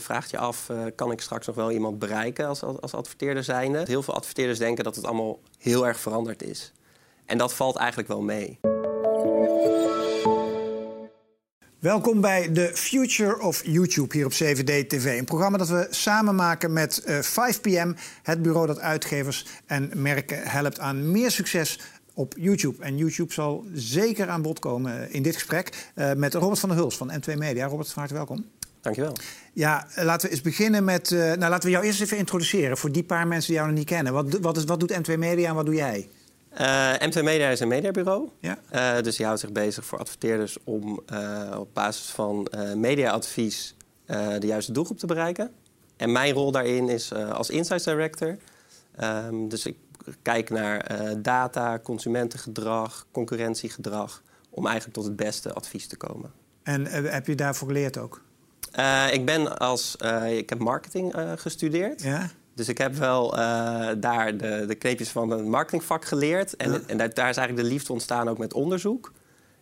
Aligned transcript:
vraagt 0.00 0.30
je 0.30 0.38
af, 0.38 0.68
uh, 0.68 0.82
kan 0.94 1.10
ik 1.10 1.20
straks 1.20 1.46
nog 1.46 1.56
wel 1.56 1.70
iemand 1.70 1.98
bereiken 1.98 2.46
als, 2.46 2.62
als 2.62 2.94
adverteerder 2.94 3.44
zijnde? 3.44 3.82
Heel 3.86 4.02
veel 4.02 4.14
adverteerders 4.14 4.58
denken 4.58 4.84
dat 4.84 4.96
het 4.96 5.04
allemaal 5.04 5.40
heel 5.58 5.86
erg 5.86 6.00
veranderd 6.00 6.42
is. 6.42 6.72
En 7.26 7.38
dat 7.38 7.54
valt 7.54 7.76
eigenlijk 7.76 8.08
wel 8.08 8.22
mee. 8.22 8.58
Welkom 11.78 12.20
bij 12.20 12.48
The 12.48 12.70
Future 12.74 13.40
of 13.40 13.64
YouTube 13.64 14.16
hier 14.16 14.26
op 14.26 14.32
7D 14.32 14.86
TV. 14.86 15.18
Een 15.18 15.24
programma 15.24 15.58
dat 15.58 15.68
we 15.68 15.86
samen 15.90 16.34
maken 16.34 16.72
met 16.72 17.02
uh, 17.06 17.18
5PM, 17.22 17.98
het 18.22 18.42
bureau 18.42 18.66
dat 18.66 18.78
uitgevers 18.78 19.46
en 19.66 19.90
merken 19.94 20.42
helpt 20.42 20.78
aan 20.78 21.10
meer 21.10 21.30
succes 21.30 21.80
op 22.14 22.34
YouTube. 22.38 22.82
En 22.82 22.96
YouTube 22.96 23.32
zal 23.32 23.64
zeker 23.72 24.28
aan 24.28 24.42
bod 24.42 24.58
komen 24.58 25.12
in 25.12 25.22
dit 25.22 25.34
gesprek 25.34 25.90
uh, 25.94 26.12
met 26.12 26.34
Robert 26.34 26.58
van 26.58 26.68
der 26.68 26.78
Huls 26.78 26.96
van 26.96 27.12
N2 27.12 27.34
Media. 27.34 27.66
Robert, 27.66 27.92
van 27.92 27.98
harte 27.98 28.14
welkom. 28.14 28.59
Dankjewel. 28.80 29.16
Ja, 29.52 29.86
laten 29.94 30.26
we 30.26 30.34
eens 30.34 30.42
beginnen 30.42 30.84
met. 30.84 31.10
Uh, 31.10 31.20
nou, 31.20 31.38
laten 31.38 31.64
we 31.64 31.70
jou 31.70 31.84
eerst 31.84 32.00
even 32.00 32.16
introduceren 32.16 32.76
voor 32.76 32.92
die 32.92 33.04
paar 33.04 33.26
mensen 33.26 33.46
die 33.46 33.56
jou 33.56 33.68
nog 33.68 33.78
niet 33.78 33.88
kennen. 33.88 34.12
Wat, 34.12 34.38
wat, 34.40 34.56
is, 34.56 34.64
wat 34.64 34.80
doet 34.80 34.92
N2 34.92 35.18
Media 35.18 35.48
en 35.48 35.54
wat 35.54 35.66
doe 35.66 35.74
jij? 35.74 36.08
Uh, 36.60 36.94
M2 36.94 37.22
Media 37.22 37.48
is 37.48 37.60
een 37.60 37.68
mediabureau. 37.68 38.28
Ja. 38.40 38.58
Uh, 38.72 39.02
dus 39.02 39.16
die 39.16 39.26
houdt 39.26 39.40
zich 39.40 39.52
bezig 39.52 39.84
voor 39.84 39.98
adverteerders 39.98 40.56
om 40.64 41.02
op 41.56 41.68
basis 41.72 42.10
van 42.10 42.48
mediaadvies 42.74 43.74
de 44.38 44.46
juiste 44.46 44.72
doelgroep 44.72 44.98
te 44.98 45.06
bereiken. 45.06 45.50
En 45.96 46.12
mijn 46.12 46.32
rol 46.32 46.52
daarin 46.52 46.88
is 46.88 47.12
als 47.12 47.50
Insights 47.50 47.84
Director. 47.84 48.36
Um, 49.02 49.48
dus 49.48 49.66
ik 49.66 49.76
kijk 50.22 50.50
naar 50.50 50.86
data, 51.22 51.78
consumentengedrag, 51.78 53.06
concurrentiegedrag... 53.10 54.22
om 54.50 54.66
eigenlijk 54.66 54.96
tot 54.96 55.04
het 55.04 55.16
beste 55.16 55.52
advies 55.52 55.86
te 55.86 55.96
komen. 55.96 56.32
En 56.62 56.86
heb 56.86 57.26
je 57.26 57.34
daarvoor 57.34 57.68
geleerd 57.68 57.98
ook? 57.98 58.22
Ik 59.12 59.24
ben 59.24 59.58
als... 59.58 59.96
ik 60.28 60.50
heb 60.50 60.58
marketing 60.58 61.14
gestudeerd. 61.36 62.02
Ja? 62.02 62.30
Dus 62.54 62.68
ik 62.68 62.78
heb 62.78 62.94
wel 62.94 63.30
daar 63.98 64.36
de, 64.36 64.64
de 64.66 64.74
kneepjes 64.74 65.08
van 65.08 65.30
het 65.30 65.44
marketingvak 65.44 66.04
geleerd. 66.04 66.56
En, 66.56 66.88
en 66.88 66.96
daar, 66.96 67.14
daar, 67.14 67.28
is 67.28 67.36
eigenlijk 67.36 67.68
de 67.68 67.74
liefde 67.74 67.92
ontstaan 67.92 68.28
ook 68.28 68.38
met 68.38 68.54
onderzoek. 68.54 69.12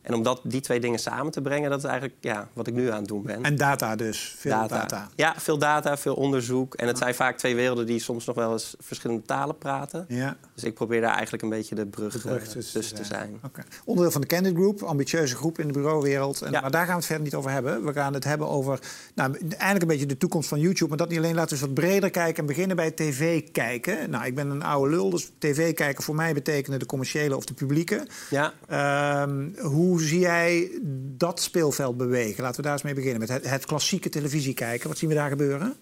En 0.08 0.14
om 0.14 0.22
dat, 0.22 0.40
die 0.42 0.60
twee 0.60 0.80
dingen 0.80 0.98
samen 0.98 1.32
te 1.32 1.40
brengen, 1.40 1.70
dat 1.70 1.78
is 1.78 1.84
eigenlijk 1.84 2.14
ja, 2.20 2.48
wat 2.52 2.66
ik 2.66 2.74
nu 2.74 2.90
aan 2.90 2.98
het 2.98 3.08
doen 3.08 3.22
ben. 3.22 3.42
En 3.42 3.56
data 3.56 3.96
dus? 3.96 4.34
Veel 4.38 4.68
data. 4.68 5.08
Ja, 5.14 5.34
veel 5.36 5.58
data, 5.58 5.96
veel 5.96 6.14
onderzoek. 6.14 6.74
En 6.74 6.86
het 6.86 6.98
zijn 6.98 7.14
vaak 7.14 7.38
twee 7.38 7.54
werelden 7.54 7.86
die 7.86 8.00
soms 8.00 8.24
nog 8.24 8.36
wel 8.36 8.52
eens 8.52 8.74
verschillende 8.78 9.22
talen 9.22 9.58
praten. 9.58 10.04
Ja. 10.08 10.36
Dus 10.54 10.64
ik 10.64 10.74
probeer 10.74 11.00
daar 11.00 11.12
eigenlijk 11.12 11.42
een 11.42 11.48
beetje 11.48 11.74
de 11.74 11.86
brug, 11.86 12.12
de 12.12 12.18
brug 12.18 12.48
tussen 12.48 12.94
te 12.94 13.04
zijn. 13.04 13.40
Okay. 13.44 13.64
Onderdeel 13.84 14.12
van 14.12 14.20
de 14.20 14.26
Candid 14.26 14.54
Group, 14.54 14.82
ambitieuze 14.82 15.36
groep 15.36 15.58
in 15.58 15.66
de 15.66 15.72
bureauwereld. 15.72 16.42
En, 16.42 16.52
ja. 16.52 16.60
Maar 16.60 16.70
daar 16.70 16.84
gaan 16.84 16.90
we 16.90 16.96
het 16.96 17.06
verder 17.06 17.24
niet 17.24 17.34
over 17.34 17.50
hebben. 17.50 17.84
We 17.84 17.92
gaan 17.92 18.14
het 18.14 18.24
hebben 18.24 18.48
over 18.48 18.78
nou, 19.14 19.38
eigenlijk 19.48 19.82
een 19.82 19.88
beetje 19.88 20.06
de 20.06 20.18
toekomst 20.18 20.48
van 20.48 20.60
YouTube. 20.60 20.88
Maar 20.88 20.98
dat 20.98 21.08
niet 21.08 21.18
alleen, 21.18 21.34
laten 21.34 21.56
we 21.56 21.62
eens 21.62 21.74
wat 21.74 21.84
breder 21.84 22.10
kijken 22.10 22.40
en 22.40 22.46
beginnen 22.46 22.76
bij 22.76 22.90
tv 22.90 23.50
kijken. 23.52 24.10
Nou, 24.10 24.24
ik 24.24 24.34
ben 24.34 24.50
een 24.50 24.62
oude 24.62 24.90
lul, 24.90 25.10
dus 25.10 25.30
tv 25.38 25.74
kijken 25.74 26.04
voor 26.04 26.14
mij 26.14 26.34
betekent 26.34 26.80
de 26.80 26.86
commerciële 26.86 27.36
of 27.36 27.44
de 27.44 27.54
publieke. 27.54 28.06
Ja. 28.30 28.52
Um, 29.22 29.54
hoe 29.60 29.97
hoe 29.98 30.06
zie 30.06 30.18
jij 30.18 30.70
dat 31.16 31.40
speelveld 31.40 31.96
bewegen? 31.96 32.42
Laten 32.42 32.56
we 32.56 32.62
daar 32.62 32.72
eens 32.72 32.82
mee 32.82 32.94
beginnen. 32.94 33.20
Met 33.20 33.28
het, 33.28 33.50
het 33.50 33.66
klassieke 33.66 34.08
televisie 34.08 34.54
kijken. 34.54 34.88
Wat 34.88 34.98
zien 34.98 35.08
we 35.08 35.14
daar 35.14 35.28
gebeuren? 35.28 35.76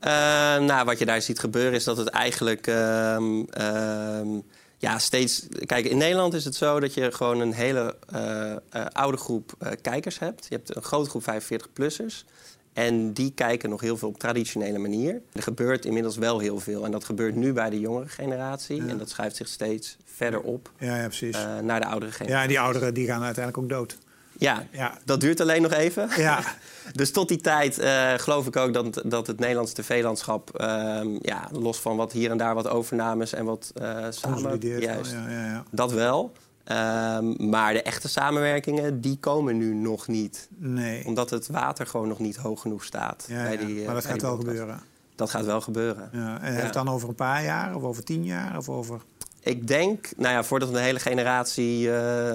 Uh, 0.00 0.10
nou, 0.58 0.84
wat 0.84 0.98
je 0.98 1.04
daar 1.06 1.22
ziet 1.22 1.38
gebeuren 1.38 1.72
is 1.72 1.84
dat 1.84 1.96
het 1.96 2.08
eigenlijk 2.08 2.66
uh, 2.66 3.16
uh, 3.58 4.38
ja, 4.78 4.98
steeds. 4.98 5.46
Kijk, 5.66 5.84
in 5.84 5.96
Nederland 5.96 6.34
is 6.34 6.44
het 6.44 6.54
zo 6.54 6.80
dat 6.80 6.94
je 6.94 7.12
gewoon 7.12 7.40
een 7.40 7.52
hele 7.52 7.96
uh, 8.14 8.86
oude 8.92 9.18
groep 9.18 9.52
kijkers 9.82 10.18
hebt. 10.18 10.46
Je 10.48 10.54
hebt 10.54 10.76
een 10.76 10.82
grote 10.82 11.10
groep 11.10 11.22
45-plussers. 11.22 12.24
En 12.72 13.12
die 13.12 13.32
kijken 13.34 13.70
nog 13.70 13.80
heel 13.80 13.96
veel 13.96 14.08
op 14.08 14.18
traditionele 14.18 14.78
manier. 14.78 15.20
Er 15.32 15.42
gebeurt 15.42 15.84
inmiddels 15.84 16.16
wel 16.16 16.38
heel 16.38 16.58
veel. 16.58 16.84
En 16.84 16.90
dat 16.90 17.04
gebeurt 17.04 17.34
nu 17.34 17.52
bij 17.52 17.70
de 17.70 17.80
jongere 17.80 18.08
generatie. 18.08 18.82
En 18.86 18.98
dat 18.98 19.10
schuift 19.10 19.36
zich 19.36 19.48
steeds 19.48 19.96
verder 20.04 20.40
op 20.40 20.70
ja, 20.78 20.96
ja, 20.96 21.06
precies. 21.06 21.36
Uh, 21.36 21.58
naar 21.58 21.80
de 21.80 21.86
oudere 21.86 22.12
generatie. 22.12 22.34
Ja, 22.34 22.42
en 22.42 22.48
die 22.48 22.60
ouderen 22.60 22.94
die 22.94 23.06
gaan 23.06 23.22
uiteindelijk 23.22 23.64
ook 23.64 23.78
dood. 23.78 23.98
Ja, 24.38 24.66
ja, 24.70 24.98
dat 25.04 25.20
duurt 25.20 25.40
alleen 25.40 25.62
nog 25.62 25.72
even. 25.72 26.08
Ja. 26.16 26.42
dus 26.92 27.10
tot 27.10 27.28
die 27.28 27.40
tijd 27.40 27.78
uh, 27.78 28.12
geloof 28.16 28.46
ik 28.46 28.56
ook 28.56 28.74
dat, 28.74 29.02
dat 29.04 29.26
het 29.26 29.38
Nederlandse 29.38 29.74
tv-landschap... 29.74 30.60
Uh, 30.60 31.00
ja, 31.20 31.48
los 31.52 31.78
van 31.78 31.96
wat 31.96 32.12
hier 32.12 32.30
en 32.30 32.36
daar 32.36 32.54
wat 32.54 32.68
overnames 32.68 33.32
en 33.32 33.44
wat 33.44 33.72
uh, 33.80 34.06
samen... 34.10 34.58
Juist, 34.60 35.12
ja, 35.12 35.28
ja, 35.28 35.46
ja. 35.46 35.64
Dat 35.70 35.92
wel. 35.92 36.32
Um, 36.64 37.48
maar 37.50 37.72
de 37.72 37.82
echte 37.82 38.08
samenwerkingen, 38.08 39.00
die 39.00 39.18
komen 39.18 39.56
nu 39.56 39.74
nog 39.74 40.08
niet. 40.08 40.48
Nee. 40.56 41.06
Omdat 41.06 41.30
het 41.30 41.46
water 41.46 41.86
gewoon 41.86 42.08
nog 42.08 42.18
niet 42.18 42.36
hoog 42.36 42.60
genoeg 42.60 42.84
staat. 42.84 43.24
Ja, 43.28 43.42
bij 43.42 43.56
die, 43.56 43.84
maar 43.84 43.94
dat 43.94 44.04
gaat 44.04 44.22
wel 44.22 44.36
gebeuren. 44.36 44.80
Dat 45.14 45.30
gaat 45.30 45.44
wel 45.44 45.60
gebeuren. 45.60 46.08
Ja. 46.12 46.40
En 46.40 46.54
het 46.54 46.72
dan 46.72 46.88
over 46.88 47.08
een 47.08 47.14
paar 47.14 47.44
jaar 47.44 47.74
of 47.74 47.82
over 47.82 48.04
tien 48.04 48.24
jaar 48.24 48.56
of 48.56 48.68
over... 48.68 49.00
Ik 49.40 49.66
denk, 49.66 50.08
nou 50.16 50.34
ja, 50.34 50.44
voordat 50.44 50.68
een 50.68 50.76
hele 50.76 50.98
generatie 50.98 51.86
uh, 51.86 52.34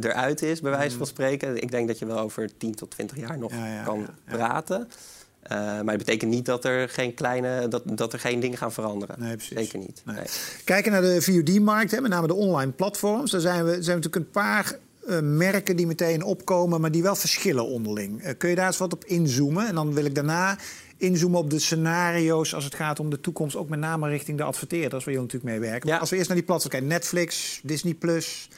eruit 0.00 0.42
is, 0.42 0.60
bij 0.60 0.70
wijze 0.70 0.96
van 0.96 1.06
mm. 1.06 1.12
spreken... 1.12 1.62
ik 1.62 1.70
denk 1.70 1.88
dat 1.88 1.98
je 1.98 2.06
wel 2.06 2.18
over 2.18 2.56
10 2.56 2.74
tot 2.74 2.90
20 2.90 3.16
jaar 3.16 3.38
nog 3.38 3.52
kan 3.84 4.06
praten. 4.24 4.88
Uh, 5.42 5.58
maar 5.58 5.94
het 5.94 5.96
betekent 5.96 6.30
niet 6.30 6.46
dat 6.46 6.64
er 6.64 6.88
geen 6.88 7.14
kleine, 7.14 7.68
dat, 7.68 7.82
dat 7.84 8.12
er 8.12 8.18
geen 8.18 8.40
dingen 8.40 8.58
gaan 8.58 8.72
veranderen. 8.72 9.16
Nee, 9.18 9.36
precies. 9.36 9.58
Zeker 9.58 9.78
niet. 9.78 10.02
Nee. 10.04 10.24
Kijken 10.64 10.92
naar 10.92 11.02
de 11.02 11.22
VOD-markt, 11.22 12.00
met 12.00 12.10
name 12.10 12.26
de 12.26 12.34
online 12.34 12.72
platforms. 12.72 13.30
Daar 13.30 13.40
zijn 13.40 13.64
we, 13.64 13.70
zijn 13.70 13.96
natuurlijk 13.96 14.16
een 14.16 14.30
paar 14.30 14.78
uh, 15.08 15.18
merken 15.20 15.76
die 15.76 15.86
meteen 15.86 16.22
opkomen, 16.22 16.80
maar 16.80 16.90
die 16.90 17.02
wel 17.02 17.14
verschillen 17.14 17.66
onderling. 17.66 18.24
Uh, 18.24 18.30
kun 18.38 18.48
je 18.48 18.54
daar 18.54 18.66
eens 18.66 18.78
wat 18.78 18.92
op 18.92 19.04
inzoomen? 19.04 19.66
En 19.66 19.74
dan 19.74 19.94
wil 19.94 20.04
ik 20.04 20.14
daarna 20.14 20.58
inzoomen 20.96 21.40
op 21.40 21.50
de 21.50 21.58
scenario's 21.58 22.54
als 22.54 22.64
het 22.64 22.74
gaat 22.74 23.00
om 23.00 23.10
de 23.10 23.20
toekomst, 23.20 23.56
ook 23.56 23.68
met 23.68 23.78
name 23.78 24.08
richting 24.08 24.38
de 24.38 24.44
adverteerders, 24.44 25.04
waar 25.04 25.14
jullie 25.14 25.28
natuurlijk 25.28 25.60
mee 25.60 25.70
werken. 25.70 25.88
Ja. 25.88 25.98
Als 25.98 26.10
we 26.10 26.16
eerst 26.16 26.28
naar 26.28 26.36
die 26.36 26.46
platforms 26.46 26.74
kijken, 26.74 26.94
Netflix, 26.94 27.60
Disney 27.62 27.94
Plus, 27.94 28.48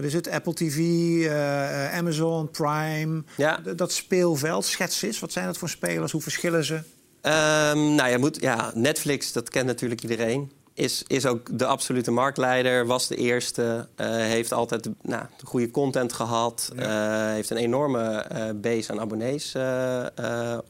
wat 0.00 0.08
is 0.08 0.14
het? 0.14 0.30
Apple 0.30 0.54
TV, 0.54 0.78
uh, 0.78 1.86
eh, 1.86 1.98
Amazon, 1.98 2.50
Prime. 2.50 3.22
Ja. 3.36 3.60
Dat 3.76 3.92
speelveld, 3.92 4.64
schets 4.64 5.02
eens. 5.02 5.18
Wat 5.18 5.32
zijn 5.32 5.46
dat 5.46 5.58
voor 5.58 5.68
spelers? 5.68 6.12
Hoe 6.12 6.20
verschillen 6.20 6.64
ze? 6.64 6.74
Um, 6.74 7.94
nou, 7.94 8.10
je 8.10 8.18
moet, 8.18 8.40
ja, 8.40 8.70
Netflix, 8.74 9.32
dat 9.32 9.48
kent 9.48 9.66
natuurlijk 9.66 10.02
iedereen. 10.02 10.52
Is, 10.74 11.04
is 11.06 11.26
ook 11.26 11.58
de 11.58 11.66
absolute 11.66 12.10
marktleider, 12.10 12.86
was 12.86 13.08
de 13.08 13.16
eerste. 13.16 13.88
Uh, 13.96 14.06
heeft 14.06 14.52
altijd 14.52 14.88
nou, 15.02 15.24
de 15.36 15.46
goede 15.46 15.70
content 15.70 16.12
gehad. 16.12 16.72
Ja. 16.76 17.28
Uh, 17.28 17.34
heeft 17.34 17.50
een 17.50 17.56
enorme 17.56 18.26
base 18.60 18.92
aan 18.92 19.00
abonnees 19.00 19.54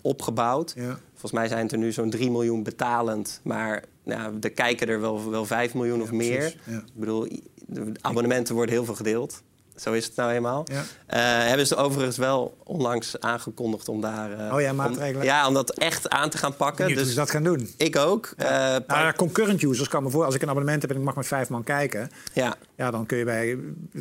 opgebouwd. 0.00 0.72
Ja. 0.76 0.98
Volgens 1.10 1.32
mij 1.32 1.48
zijn 1.48 1.62
het 1.62 1.72
er 1.72 1.78
nu 1.78 1.92
zo'n 1.92 2.10
3 2.10 2.30
miljoen 2.30 2.62
betalend. 2.62 3.40
Maar 3.42 3.84
nou, 4.04 4.36
er 4.40 4.50
kijken 4.50 4.88
er 4.88 5.00
wel, 5.00 5.30
wel 5.30 5.46
5 5.46 5.74
miljoen 5.74 6.02
of 6.02 6.12
meer. 6.12 6.46
Ik 6.66 6.82
bedoel, 6.94 7.28
de 7.70 7.92
abonnementen 8.00 8.54
worden 8.54 8.75
heel 8.75 8.84
veel 8.84 8.94
gedeeld. 8.94 9.42
Zo 9.81 9.92
is 9.92 10.04
het 10.04 10.16
nou 10.16 10.32
eenmaal. 10.32 10.64
Ja. 10.64 10.81
Uh, 10.81 11.48
hebben 11.48 11.66
ze 11.66 11.76
overigens 11.76 12.16
wel 12.16 12.56
onlangs 12.64 13.20
aangekondigd 13.20 13.88
om 13.88 14.00
daar... 14.00 14.31
Uh, 14.41 14.54
oh 14.54 14.60
ja, 14.60 14.72
maatregelen. 14.72 15.20
Om, 15.20 15.26
ja, 15.26 15.48
om 15.48 15.54
dat 15.54 15.70
echt 15.70 16.08
aan 16.08 16.31
te 16.31 16.38
gaan 16.38 16.56
pakken. 16.56 16.94
dus 16.94 17.08
ze 17.08 17.14
dat 17.14 17.31
gaan 17.31 17.42
doen. 17.42 17.70
Ik 17.76 17.97
ook. 17.97 18.34
Ja. 18.36 18.76
Uh, 18.76 18.86
nou, 18.86 19.12
concurrent 19.12 19.62
users 19.62 19.88
kan 19.88 20.03
me 20.03 20.10
voor. 20.10 20.25
Als 20.25 20.34
ik 20.34 20.42
een 20.42 20.48
abonnement 20.48 20.82
heb 20.82 20.91
en 20.91 20.97
ik 20.97 21.03
mag 21.03 21.16
met 21.16 21.26
vijf 21.26 21.48
man 21.48 21.64
kijken... 21.64 22.10
Ja. 22.32 22.54
Ja, 22.76 22.91
dan 22.91 23.06
kun 23.06 23.19
je 23.19 23.25
bij 23.25 23.58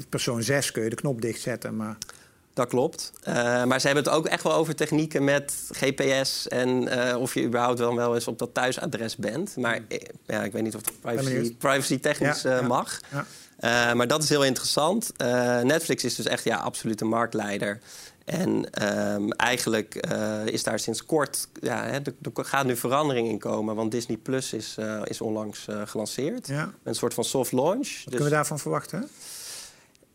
persoon 0.10 0.44
6 0.44 0.72
kun 0.72 0.84
je 0.84 0.90
de 0.90 0.96
knop 0.96 1.22
dichtzetten. 1.22 1.76
Maar... 1.76 1.98
Dat 2.54 2.68
klopt. 2.68 3.12
Maar 3.66 3.80
ze 3.80 3.86
hebben 3.86 4.04
het 4.04 4.14
ook 4.14 4.26
echt 4.26 4.44
wel 4.44 4.54
over 4.54 4.76
technieken 4.76 5.24
met 5.24 5.54
GPS 5.72 6.48
en 6.48 6.90
of 7.16 7.34
je 7.34 7.44
überhaupt 7.44 7.80
wel, 7.80 7.96
wel 7.96 8.16
eens 8.16 8.28
op 8.28 8.40
dat 8.40 8.54
thuisadres 8.54 9.16
bent. 9.16 9.58
Maar 9.58 9.80
ja, 10.26 10.44
ik 10.44 10.52
weet 10.52 10.64
niet 10.64 10.76
of 10.76 10.86
het 10.86 11.02
privacy, 11.02 11.56
privacy 11.56 12.00
technisch 12.00 12.42
ja, 12.42 12.68
uh. 13.60 13.70
Ja. 13.70 13.94
maar 13.94 14.08
dat 14.08 14.24
is 14.24 14.30
heel 14.30 14.44
interessant. 14.44 15.12
Netflix 15.64 16.04
is 16.04 16.16
dus 16.16 16.26
echt 16.26 16.44
ja, 16.44 16.58
absoluut 16.58 17.02
een 17.02 17.08
marktleider. 17.08 17.80
En 18.26 18.70
ehm, 18.72 19.30
eigenlijk 19.30 19.96
is 20.46 20.64
daar 20.64 20.80
sinds 20.80 21.06
kort, 21.06 21.48
ja, 21.62 21.84
hè, 21.84 21.92
er, 21.92 22.14
er, 22.34 22.46
gaat 22.46 22.66
nu 22.66 22.76
verandering 22.76 23.28
in 23.28 23.40
komen. 23.40 23.76
Want 23.76 23.92
Disney 23.92 24.18
Plus 24.18 24.54
is, 24.54 24.78
is 25.04 25.22
onlangs 25.22 25.68
gelanceerd. 25.86 26.48
Ja. 26.48 26.74
Een 26.84 26.96
soort 26.96 27.14
van 27.14 27.24
soft 27.24 27.52
launch. 27.52 27.78
Wat 27.78 27.88
dus... 27.88 28.04
kunnen 28.04 28.24
we 28.24 28.30
daarvan 28.30 28.60
verwachten? 28.60 29.10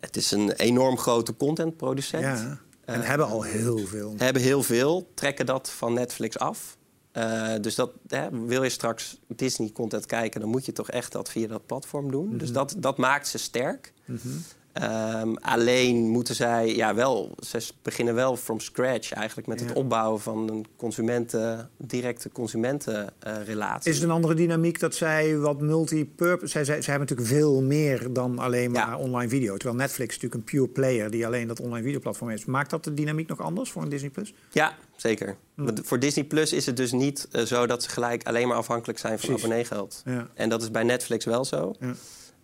Het 0.00 0.16
is 0.16 0.30
een 0.30 0.52
enorm 0.52 0.98
grote 0.98 1.36
contentproducent. 1.36 2.22
Ja, 2.22 2.58
en 2.84 3.00
uh, 3.00 3.06
hebben 3.06 3.26
al 3.26 3.42
heel 3.42 3.78
veel. 3.78 4.14
Hebben 4.16 4.42
heel 4.42 4.62
veel, 4.62 5.10
trekken 5.14 5.46
dat 5.46 5.70
van 5.70 5.92
Netflix 5.92 6.38
af. 6.38 6.76
Uh, 7.16 7.52
dus 7.60 7.74
dat, 7.74 7.90
hè, 8.08 8.46
wil 8.46 8.62
je 8.62 8.68
straks 8.68 9.20
Disney-content 9.26 10.06
kijken, 10.06 10.40
dan 10.40 10.50
moet 10.50 10.66
je 10.66 10.72
toch 10.72 10.90
echt 10.90 11.12
dat 11.12 11.30
via 11.30 11.46
dat 11.46 11.66
platform 11.66 12.10
doen. 12.10 12.24
Mm 12.24 12.28
-hmm. 12.28 12.38
Dus 12.38 12.52
dat, 12.52 12.74
dat 12.78 12.98
maakt 12.98 13.28
ze 13.28 13.38
sterk. 13.38 13.92
Mm 14.04 14.18
-hmm. 14.22 14.42
Ehm, 14.74 15.34
alleen 15.34 15.96
moeten 16.08 16.34
zij 16.34 16.74
ja, 16.76 16.94
wel, 16.94 17.34
ze 17.46 17.58
beginnen 17.82 18.14
wel 18.14 18.36
from 18.36 18.60
scratch 18.60 19.12
eigenlijk 19.12 19.48
met 19.48 19.60
Ja. 19.60 19.66
het 19.66 19.76
opbouwen 19.76 20.20
van 20.20 20.48
een 20.50 20.66
consumenten, 20.76 21.70
directe 21.76 22.30
consumentenrelatie. 22.32 23.90
Is 23.90 23.96
het 23.96 24.04
een 24.04 24.14
andere 24.14 24.34
dynamiek 24.34 24.80
dat 24.80 24.94
zij 24.94 25.38
wat 25.38 25.60
multipurpose... 25.60 26.52
Zij, 26.52 26.64
zij, 26.64 26.82
zij 26.82 26.94
hebben 26.94 27.08
natuurlijk 27.16 27.40
veel 27.42 27.62
meer 27.62 28.12
dan 28.12 28.38
alleen 28.38 28.70
maar 28.70 28.88
Ja. 28.88 28.96
online 28.98 29.28
video. 29.28 29.56
Terwijl 29.56 29.78
Netflix 29.80 30.14
natuurlijk 30.14 30.34
een 30.34 30.44
pure 30.58 30.68
player 30.68 31.10
die 31.10 31.26
alleen 31.26 31.48
dat 31.48 31.60
online 31.60 31.84
videoplatform 31.84 32.30
is. 32.30 32.44
Maakt 32.44 32.70
dat 32.70 32.84
de 32.84 32.94
dynamiek 32.94 33.28
nog 33.28 33.40
anders 33.40 33.70
voor 33.70 33.82
een 33.82 33.88
Disney+. 33.88 34.10
Plus? 34.10 34.34
Ja, 34.52 34.74
zeker. 34.96 35.36
Hm. 35.54 35.64
Want 35.64 35.80
Voor 35.84 35.98
Disney 35.98 36.24
Plus 36.24 36.52
is 36.52 36.66
het 36.66 36.76
dus 36.76 36.92
niet 36.92 37.28
eh, 37.30 37.42
zo 37.42 37.66
dat 37.66 37.82
ze 37.82 37.88
gelijk 37.88 38.26
alleen 38.26 38.48
maar 38.48 38.56
afhankelijk 38.56 38.98
zijn 38.98 39.18
van 39.18 39.34
abonneegeld. 39.34 40.02
Ja. 40.04 40.28
En 40.34 40.48
dat 40.48 40.62
is 40.62 40.70
bij 40.70 40.82
Netflix 40.82 41.24
wel 41.24 41.44
zo. 41.44 41.74
Ja. 41.80 41.94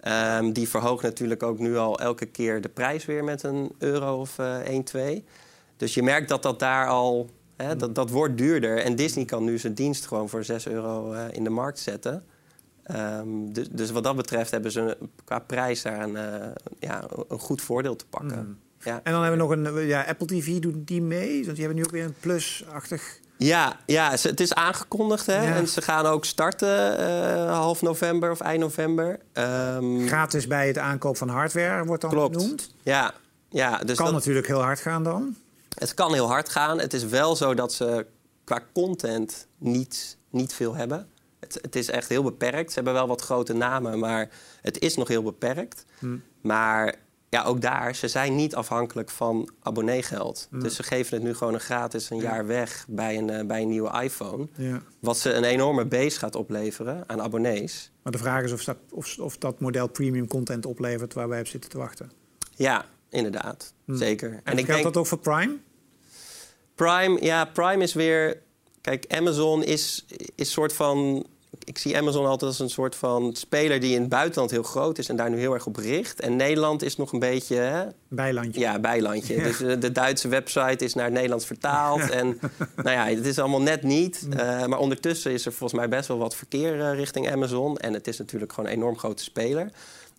Ehm, 0.01 0.53
die 0.53 0.69
verhoogt 0.69 1.03
natuurlijk 1.03 1.43
ook 1.43 1.59
nu 1.59 1.77
al 1.77 2.01
elke 2.01 2.27
keer 2.27 2.61
de 2.61 2.69
prijs 2.69 3.05
weer 3.05 3.25
met 3.25 3.43
een 3.43 3.73
euro 3.79 4.21
of 4.21 4.39
eh 4.39 4.59
1, 4.59 4.85
2. 4.85 5.25
Dus 5.77 5.95
je 5.95 6.03
merkt 6.03 6.29
dat 6.29 6.43
dat 6.43 6.59
daar 6.59 6.87
al... 6.87 7.31
Hè, 7.57 7.77
dat, 7.77 7.95
dat 7.95 8.11
wordt 8.11 8.39
duurder. 8.39 8.79
En 8.79 8.97
Disney 8.97 9.25
kan 9.25 9.45
nu 9.45 9.59
zijn 9.59 9.75
dienst 9.75 10.07
gewoon 10.07 10.29
voor 10.29 10.45
6 10.45 10.67
euro 10.67 11.13
eh, 11.13 11.25
in 11.31 11.45
de 11.45 11.51
markt 11.51 11.79
zetten. 11.79 12.25
Ehm, 12.83 13.53
dus, 13.53 13.69
dus 13.71 13.91
wat 13.91 14.05
dat 14.05 14.17
betreft 14.17 14.51
hebben 14.51 14.73
ze 14.73 14.99
qua 15.25 15.39
prijs 15.39 15.83
daar 15.83 16.03
een, 16.03 16.17
eh, 16.17 16.49
ja, 16.79 17.05
een 17.29 17.39
goed 17.39 17.63
voordeel 17.63 17.97
te 17.97 18.07
pakken. 18.07 18.59
Ja. 18.81 19.01
En 19.03 19.13
dan 19.13 19.23
hebben 19.23 19.49
we 19.49 19.57
nog 19.57 19.75
een... 19.75 19.87
Ja, 19.87 20.03
Apple 20.03 20.27
TV 20.27 20.59
doet 20.59 20.87
die 20.87 21.03
mee. 21.03 21.45
Want 21.45 21.57
die 21.57 21.65
hebben 21.65 21.77
nu 21.77 21.85
ook 21.85 21.91
weer 21.91 22.05
een 22.05 22.15
plus-achtig... 22.21 23.21
Ja, 23.47 23.77
ja 23.87 24.17
ze- 24.17 24.29
het 24.29 24.41
is 24.41 24.55
aangekondigd. 24.55 25.27
Hè? 25.27 25.43
Ja. 25.49 25.55
En 25.55 25.69
ze 25.69 25.83
gaan 25.83 26.07
ook 26.07 26.25
starten 26.25 26.99
eh, 26.99 27.53
half 27.53 27.83
november 27.83 28.31
of 28.31 28.41
eind 28.41 28.61
november. 28.61 29.19
Ehm, 29.33 30.07
Gratis 30.07 30.47
bij 30.47 30.67
het 30.67 30.79
aankoop 30.79 31.17
van 31.17 31.29
hardware 31.29 31.85
wordt 31.85 32.03
dan 32.03 32.11
Klopt. 32.11 32.37
genoemd. 32.37 32.75
ja, 32.83 33.13
ja, 33.51 33.79
dus 33.79 33.97
kan 33.97 34.05
dat- 34.07 34.15
natuurlijk 34.15 34.47
heel 34.47 34.63
hard 34.63 34.81
gaan 34.81 35.05
dan. 35.05 35.37
het 35.79 35.95
kan 35.95 36.13
heel 36.13 36.27
hard 36.29 36.49
gaan. 36.49 36.79
Het 36.81 36.95
is 36.95 37.05
wel 37.05 37.37
zo 37.37 37.55
dat 37.55 37.73
ze 37.73 38.07
qua 38.45 38.61
content 38.73 39.47
niet, 39.59 40.17
niet 40.31 40.53
veel 40.53 40.75
hebben. 40.75 41.09
Het, 41.41 41.59
het 41.63 41.77
is 41.77 41.91
echt 41.91 42.09
heel 42.09 42.23
beperkt. 42.23 42.69
Ze 42.69 42.75
hebben 42.75 42.93
wel 42.93 43.07
wat 43.07 43.21
grote 43.23 43.53
namen, 43.53 43.99
maar 43.99 44.29
het 44.63 44.79
is 44.79 44.97
nog 44.97 45.09
heel 45.09 45.23
beperkt. 45.23 45.85
Hm. 45.99 46.17
Maar 46.43 46.95
ja, 47.31 47.45
ook 47.45 47.61
daar, 47.61 47.95
ze 47.95 48.09
zijn 48.09 48.35
niet 48.35 48.55
afhankelijk 48.55 49.11
van 49.11 49.51
abonneegeld. 49.63 50.47
Hm. 50.51 50.61
Dus 50.61 50.77
ze 50.77 50.83
geven 50.83 51.15
het 51.15 51.23
nu 51.23 51.35
gewoon 51.35 51.55
een 51.55 51.61
gratis 51.61 52.11
een 52.11 52.21
jaar 52.21 52.47
weg 52.47 52.87
bij 52.89 53.19
een, 53.19 53.31
eh, 53.31 53.47
bij 53.47 53.63
een 53.63 53.69
nieuwe 53.69 54.03
iPhone. 54.03 54.49
Ja. 54.57 54.83
Wat 55.01 55.19
ze 55.19 55.33
een 55.33 55.45
enorme 55.45 55.85
base 55.85 56.19
gaat 56.19 56.35
opleveren 56.35 57.05
aan 57.07 57.23
abonnees. 57.23 57.91
Maar 58.03 58.13
de 58.13 58.19
vraag 58.19 58.43
is 58.43 58.53
of 58.53 58.65
dat, 58.65 58.77
of, 58.91 59.19
of 59.19 59.39
dat 59.39 59.61
model 59.61 59.89
premium 59.89 60.27
content 60.27 60.67
oplevert 60.67 61.15
waar 61.15 61.29
wij 61.29 61.41
op 61.41 61.47
zitten 61.47 61.71
te 61.71 61.79
wachten. 61.79 62.13
Ja, 62.55 62.85
inderdaad. 63.09 63.73
Zeker. 63.87 64.31
En, 64.31 64.41
En 64.45 64.59
ik 64.59 64.65
geldt 64.65 64.69
denk, 64.69 64.83
dat 64.83 64.97
ook 64.97 65.07
voor 65.07 65.19
Prime? 65.19 65.57
Prime, 66.75 67.25
ja, 67.25 67.45
Prime 67.45 67.83
is 67.83 67.95
weer... 67.95 68.43
Kijk, 68.81 69.05
Amazon 69.09 69.65
is, 69.65 70.07
is 70.35 70.51
soort 70.51 70.73
van... 70.73 71.27
Ik 71.71 71.79
zie 71.79 71.97
Amazon 71.97 72.27
altijd 72.27 72.51
als 72.51 72.59
een 72.59 72.71
soort 72.71 72.95
van 72.95 73.35
speler 73.35 73.81
die 73.81 73.95
in 73.95 74.01
het 74.01 74.09
buitenland 74.09 74.51
heel 74.51 74.63
groot 74.63 74.99
is... 74.99 75.09
en 75.09 75.17
daar 75.17 75.31
nu 75.31 75.39
heel 75.39 75.55
erg 75.55 75.67
op 75.67 75.77
richt. 75.77 76.21
En 76.21 76.37
Nederland 76.37 76.83
is 76.83 76.97
nog 76.97 77.13
een 77.13 77.19
beetje... 77.19 77.57
Hè, 77.57 77.85
Bijlandje. 78.09 78.61
Ja, 78.61 78.79
bijlandje. 78.79 79.37
Ja. 79.37 79.43
Dus 79.43 79.61
eh, 79.61 79.81
de 79.81 79.93
Duitse 79.93 80.29
website 80.29 80.85
is 80.85 80.95
naar 80.95 81.05
het 81.05 81.13
Nederlands 81.15 81.47
vertaald. 81.47 82.11
En 82.11 82.39
nou 82.77 82.91
ja, 82.91 83.07
het 83.17 83.27
is 83.27 83.39
allemaal 83.39 83.63
net 83.63 83.83
niet. 83.83 84.23
Mm. 84.27 84.33
Eh, 84.33 84.67
maar 84.67 84.79
ondertussen 84.79 85.33
is 85.33 85.47
er 85.47 85.53
volgens 85.53 85.81
mij 85.81 85.89
best 85.89 86.09
wel 86.09 86.19
wat 86.19 86.37
verkeer 86.37 86.81
eh, 86.81 86.95
richting 86.95 87.33
Amazon. 87.33 87.79
En 87.79 87.93
het 87.93 88.07
is 88.07 88.19
natuurlijk 88.19 88.53
gewoon 88.53 88.71
een 88.71 88.77
enorm 88.77 88.99
grote 88.99 89.23
speler. 89.23 89.71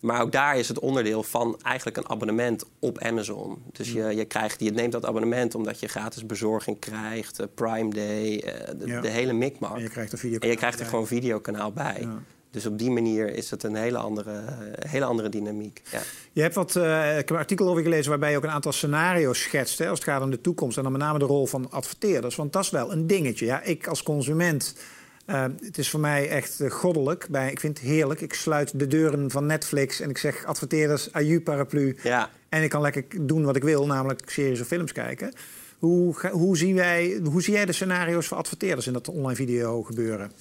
Maar 0.02 0.20
ook 0.20 0.32
daar 0.32 0.58
is 0.58 0.68
het 0.68 0.78
onderdeel 0.78 1.22
van 1.22 1.58
eigenlijk 1.62 1.96
een 1.96 2.08
abonnement 2.08 2.64
op 2.78 2.98
Amazon. 2.98 3.62
Dus 3.72 3.92
je, 3.92 4.14
je, 4.16 4.24
krijgt, 4.24 4.60
je 4.60 4.70
neemt 4.70 4.92
dat 4.92 5.06
abonnement 5.06 5.54
omdat 5.54 5.80
je 5.80 5.88
gratis 5.88 6.26
bezorging 6.26 6.78
krijgt, 6.78 7.38
eh, 7.40 7.46
Prime 7.54 7.94
Day, 7.94 8.38
eh, 8.38 8.74
de, 8.78 8.86
Ja. 8.86 9.00
de 9.00 9.08
hele 9.08 9.32
mikmak. 9.32 9.76
En 9.76 9.82
je 9.82 9.88
krijgt. 9.88 10.22
En 10.22 10.48
je 10.48 10.56
krijgt 10.56 10.80
er 10.80 10.86
gewoon 10.86 11.00
een 11.00 11.06
videokanaal 11.06 11.72
bij. 11.72 11.96
Ja. 12.00 12.22
Dus 12.50 12.66
op 12.66 12.78
die 12.78 12.90
manier 12.90 13.34
is 13.34 13.50
het 13.50 13.62
een 13.62 13.74
hele 13.74 13.98
andere, 13.98 14.42
hele 14.88 15.04
andere 15.04 15.28
dynamiek. 15.28 15.82
Ja. 15.92 16.00
Je 16.32 16.40
hebt 16.40 16.54
wat, 16.54 16.76
eh, 16.76 17.10
ik 17.10 17.16
heb 17.16 17.30
een 17.30 17.36
artikel 17.36 17.68
over 17.68 17.82
gelezen 17.82 18.10
waarbij 18.10 18.30
je 18.30 18.36
ook 18.36 18.42
een 18.44 18.50
aantal 18.50 18.72
scenario's 18.72 19.40
schetst 19.40 19.78
hè, 19.78 19.88
als 19.88 19.98
het 19.98 20.08
gaat 20.08 20.22
om 20.22 20.30
de 20.30 20.40
toekomst. 20.40 20.76
En 20.76 20.82
dan 20.82 20.92
met 20.92 21.00
name 21.00 21.18
de 21.18 21.24
rol 21.24 21.46
van 21.46 21.70
adverteerders. 21.70 22.36
Want 22.36 22.52
dat 22.52 22.62
is 22.62 22.70
wel 22.70 22.92
een 22.92 23.06
dingetje. 23.06 23.46
Ja, 23.46 23.62
ik 23.62 23.86
als 23.86 24.02
consument, 24.02 24.74
eh, 25.24 25.44
het 25.60 25.78
is 25.78 25.90
voor 25.90 26.00
mij 26.00 26.28
echt 26.28 26.60
eh, 26.60 26.70
goddelijk. 26.70 27.26
Bij, 27.30 27.50
ik 27.50 27.60
vind 27.60 27.78
het 27.78 27.86
heerlijk. 27.86 28.20
Ik 28.20 28.34
sluit 28.34 28.78
de 28.78 28.86
deuren 28.86 29.30
van 29.30 29.46
Netflix 29.46 30.00
en 30.00 30.10
ik 30.10 30.18
zeg 30.18 30.44
adverteerders, 30.44 31.12
aju 31.12 31.40
paraplu. 31.40 31.96
ja. 32.02 32.30
En 32.48 32.62
ik 32.62 32.70
kan 32.70 32.80
lekker 32.80 33.04
doen 33.20 33.44
wat 33.44 33.56
ik 33.56 33.62
wil, 33.62 33.86
namelijk 33.86 34.30
series 34.30 34.60
of 34.60 34.66
films 34.66 34.92
kijken. 34.92 35.32
Hoe, 35.78 36.14
hoe, 36.30 36.56
zien 36.56 36.74
wij, 36.74 37.20
hoe 37.24 37.42
zie 37.42 37.52
jij 37.52 37.64
de 37.64 37.72
scenario's 37.72 38.26
voor 38.26 38.36
adverteerders 38.36 38.86
in 38.86 38.92
dat 38.92 39.08
online 39.08 39.36
video 39.36 39.82
gebeuren? 39.82 40.32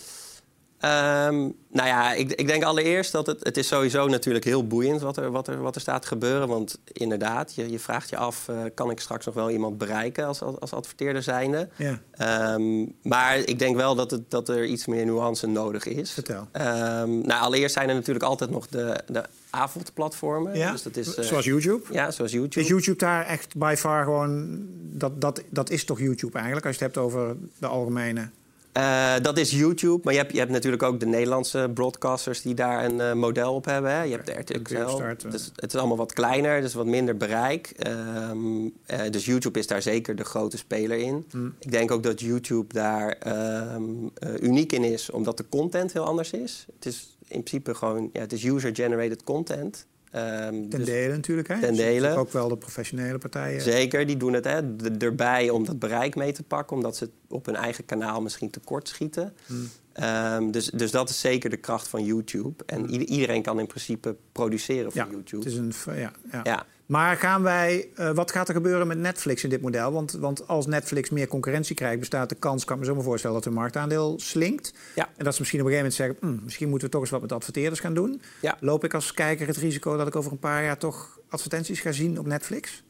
Ehm, 0.81 1.35
nou 1.69 1.87
ja, 1.87 2.13
ik, 2.13 2.31
ik 2.31 2.47
denk 2.47 2.63
allereerst 2.63 3.11
dat 3.11 3.27
het, 3.27 3.43
het 3.43 3.57
is 3.57 3.67
sowieso 3.67 4.07
natuurlijk 4.07 4.45
heel 4.45 4.67
boeiend 4.67 5.01
wat 5.01 5.17
er, 5.17 5.31
wat 5.31 5.47
er, 5.47 5.61
wat 5.61 5.75
er 5.75 5.81
staat 5.81 6.01
te 6.01 6.07
gebeuren. 6.07 6.47
Want 6.47 6.79
inderdaad, 6.91 7.55
je, 7.55 7.71
je 7.71 7.79
vraagt 7.79 8.09
je 8.09 8.17
af, 8.17 8.47
eh, 8.47 8.57
kan 8.73 8.89
ik 8.91 8.99
straks 8.99 9.25
nog 9.25 9.35
wel 9.35 9.49
iemand 9.49 9.77
bereiken 9.77 10.25
als, 10.25 10.41
als 10.41 10.73
adverteerder 10.73 11.23
zijnde? 11.23 11.69
Ja, 11.75 11.99
Ehm, 12.11 12.85
maar 13.03 13.37
ik 13.37 13.59
denk 13.59 13.75
wel 13.75 13.95
dat, 13.95 14.11
het, 14.11 14.31
dat 14.31 14.49
er 14.49 14.65
iets 14.65 14.85
meer 14.85 15.05
nuance 15.05 15.47
nodig 15.47 15.85
is. 15.85 16.11
vertel. 16.11 16.47
Ehm, 16.51 17.19
nou, 17.21 17.41
allereerst 17.41 17.73
zijn 17.73 17.89
er 17.89 17.95
natuurlijk 17.95 18.25
altijd 18.25 18.49
nog 18.49 18.67
de, 18.67 19.03
de 19.07 19.23
avondplatformen. 19.49 20.57
Ja? 20.57 20.71
Dus 20.71 20.83
dat 20.83 20.97
is, 20.97 21.15
eh, 21.15 21.23
Zoals 21.25 21.45
YouTube? 21.45 21.93
Ja, 21.93 22.11
zoals 22.11 22.31
YouTube. 22.31 22.59
Is 22.59 22.67
YouTube 22.67 22.97
daar 22.97 23.25
echt 23.25 23.55
by 23.57 23.75
far 23.77 24.03
gewoon... 24.03 24.59
Dat, 24.93 25.21
dat, 25.21 25.41
dat 25.49 25.69
is 25.69 25.85
toch 25.85 25.99
YouTube 25.99 26.33
eigenlijk, 26.37 26.65
als 26.65 26.77
je 26.77 26.83
het 26.83 26.93
hebt 26.95 27.05
over 27.05 27.35
de 27.59 27.67
algemene... 27.67 28.29
Eh, 28.71 29.13
dat 29.21 29.37
is 29.37 29.51
YouTube, 29.51 29.99
maar 30.03 30.13
je 30.13 30.19
hebt, 30.19 30.31
je 30.31 30.39
hebt 30.39 30.51
natuurlijk 30.51 30.83
ook 30.83 30.99
de 30.99 31.05
Nederlandse 31.05 31.71
broadcasters 31.73 32.41
die 32.41 32.53
daar 32.53 32.85
een 32.85 33.01
eh, 33.01 33.13
model 33.13 33.53
op 33.53 33.65
hebben. 33.65 33.91
Hè. 33.91 34.01
Je 34.01 34.11
hebt 34.11 34.25
de 34.25 34.33
RTL, 34.33 35.29
dus 35.29 35.51
het 35.55 35.73
is 35.73 35.79
allemaal 35.79 35.97
wat 35.97 36.13
kleiner, 36.13 36.61
dus 36.61 36.73
wat 36.73 36.85
minder 36.85 37.17
bereik. 37.17 37.73
Ehm, 37.77 38.37
eh, 38.85 38.99
dus 39.09 39.25
YouTube 39.25 39.59
is 39.59 39.67
daar 39.67 39.81
zeker 39.81 40.15
de 40.15 40.23
grote 40.23 40.57
speler 40.57 40.97
in. 40.97 41.25
Hmm. 41.31 41.55
Ik 41.59 41.71
denk 41.71 41.91
ook 41.91 42.03
dat 42.03 42.19
YouTube 42.19 42.73
daar 42.73 43.11
ehm, 43.11 43.83
eh, 44.13 44.41
uniek 44.41 44.71
in 44.71 44.83
is, 44.83 45.09
omdat 45.09 45.37
de 45.37 45.45
content 45.49 45.93
heel 45.93 46.05
anders 46.05 46.31
is. 46.31 46.65
Het 46.75 46.85
is 46.85 47.17
in 47.27 47.43
principe 47.43 47.75
gewoon, 47.75 48.09
ja, 48.13 48.19
het 48.19 48.33
is 48.33 48.43
user-generated 48.43 49.23
content. 49.23 49.85
Ehm, 50.11 50.49
Ten 50.51 50.69
dus- 50.69 50.85
dele 50.85 51.13
natuurlijk. 51.13 51.47
Hè? 51.47 51.59
ten 51.59 51.69
Dus 51.69 51.77
dele. 51.77 52.15
Ook 52.15 52.31
wel 52.31 52.47
de 52.49 52.57
professionele 52.57 53.17
partijen. 53.17 53.61
Zeker, 53.61 54.05
die 54.05 54.17
doen 54.17 54.33
het 54.33 54.45
hè, 54.45 54.59
erbij 54.97 55.49
om 55.49 55.65
dat 55.65 55.79
bereik 55.79 56.15
mee 56.15 56.31
te 56.31 56.43
pakken, 56.43 56.75
omdat 56.75 56.95
ze 56.97 57.09
op 57.27 57.45
hun 57.45 57.55
eigen 57.55 57.85
kanaal 57.85 58.21
misschien 58.21 58.49
tekort 58.49 58.87
schieten. 58.87 59.33
Hmm. 59.45 59.69
Ehm, 59.93 60.51
dus, 60.51 60.65
dus 60.65 60.91
dat 60.91 61.09
is 61.09 61.19
zeker 61.19 61.49
de 61.49 61.57
kracht 61.57 61.87
van 61.87 62.03
YouTube. 62.05 62.63
En 62.65 62.89
ieder- 62.89 63.07
iedereen 63.07 63.41
kan 63.41 63.59
in 63.59 63.67
principe 63.67 64.15
produceren 64.31 64.91
voor 64.91 65.01
Ja, 65.01 65.07
YouTube. 65.11 65.43
Het 65.43 65.53
is 65.53 65.57
een, 65.59 65.73
ja. 65.95 66.11
Ja. 66.43 66.65
Maar 66.91 67.17
gaan 67.17 67.43
wij, 67.43 67.89
eh, 67.95 68.09
wat 68.09 68.31
gaat 68.31 68.47
er 68.47 68.53
gebeuren 68.53 68.87
met 68.87 68.97
Netflix 68.97 69.43
in 69.43 69.49
dit 69.49 69.61
model? 69.61 69.91
Want, 69.91 70.11
want 70.11 70.47
als 70.47 70.65
Netflix 70.65 71.09
meer 71.09 71.27
concurrentie 71.27 71.75
krijgt, 71.75 71.99
bestaat 71.99 72.29
de 72.29 72.35
kans, 72.35 72.65
kan 72.65 72.75
ik 72.75 72.81
me 72.81 72.87
zo 72.87 72.95
maar 72.95 73.03
voorstellen, 73.03 73.35
dat 73.35 73.45
hun 73.45 73.53
marktaandeel 73.53 74.19
slinkt. 74.19 74.73
Ja. 74.95 75.09
En 75.17 75.23
dat 75.25 75.33
ze 75.33 75.39
misschien 75.39 75.61
op 75.61 75.67
een 75.67 75.71
gegeven 75.71 75.95
moment 75.97 76.19
zeggen, 76.21 76.37
"Hm, 76.39 76.43
misschien 76.43 76.69
moeten 76.69 76.87
we 76.87 76.93
toch 76.93 77.01
eens 77.01 77.11
wat 77.11 77.21
met 77.21 77.31
adverteerders 77.31 77.79
gaan 77.79 77.93
doen. 77.93 78.21
Ja. 78.41 78.57
Loop 78.59 78.83
ik 78.83 78.93
als 78.93 79.13
kijker 79.13 79.47
het 79.47 79.57
risico 79.57 79.97
dat 79.97 80.07
ik 80.07 80.15
over 80.15 80.31
een 80.31 80.39
paar 80.39 80.63
jaar 80.63 80.77
toch 80.77 81.19
advertenties 81.29 81.79
ga 81.79 81.91
zien 81.91 82.19
op 82.19 82.25
Netflix? 82.25 82.83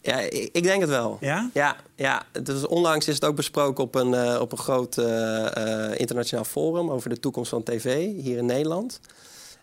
Ja, 0.00 0.18
ik, 0.30 0.62
denk 0.62 0.80
het 0.80 0.90
wel. 0.90 1.16
Ja? 1.20 1.50
Ja, 1.52 1.76
ja. 1.94 2.22
Dus 2.42 2.66
onlangs 2.66 3.08
is 3.08 3.14
het 3.14 3.24
ook 3.24 3.36
besproken 3.36 3.84
op 3.84 3.94
een, 3.94 4.14
eh, 4.14 4.40
op 4.40 4.52
een 4.52 4.58
groot 4.58 4.98
eh, 4.98 5.90
internationaal 5.96 6.44
forum 6.44 6.90
over 6.90 7.08
de 7.08 7.20
toekomst 7.20 7.50
van 7.50 7.62
tv 7.62 8.06
hier 8.22 8.36
in 8.36 8.46
Nederland. 8.46 9.00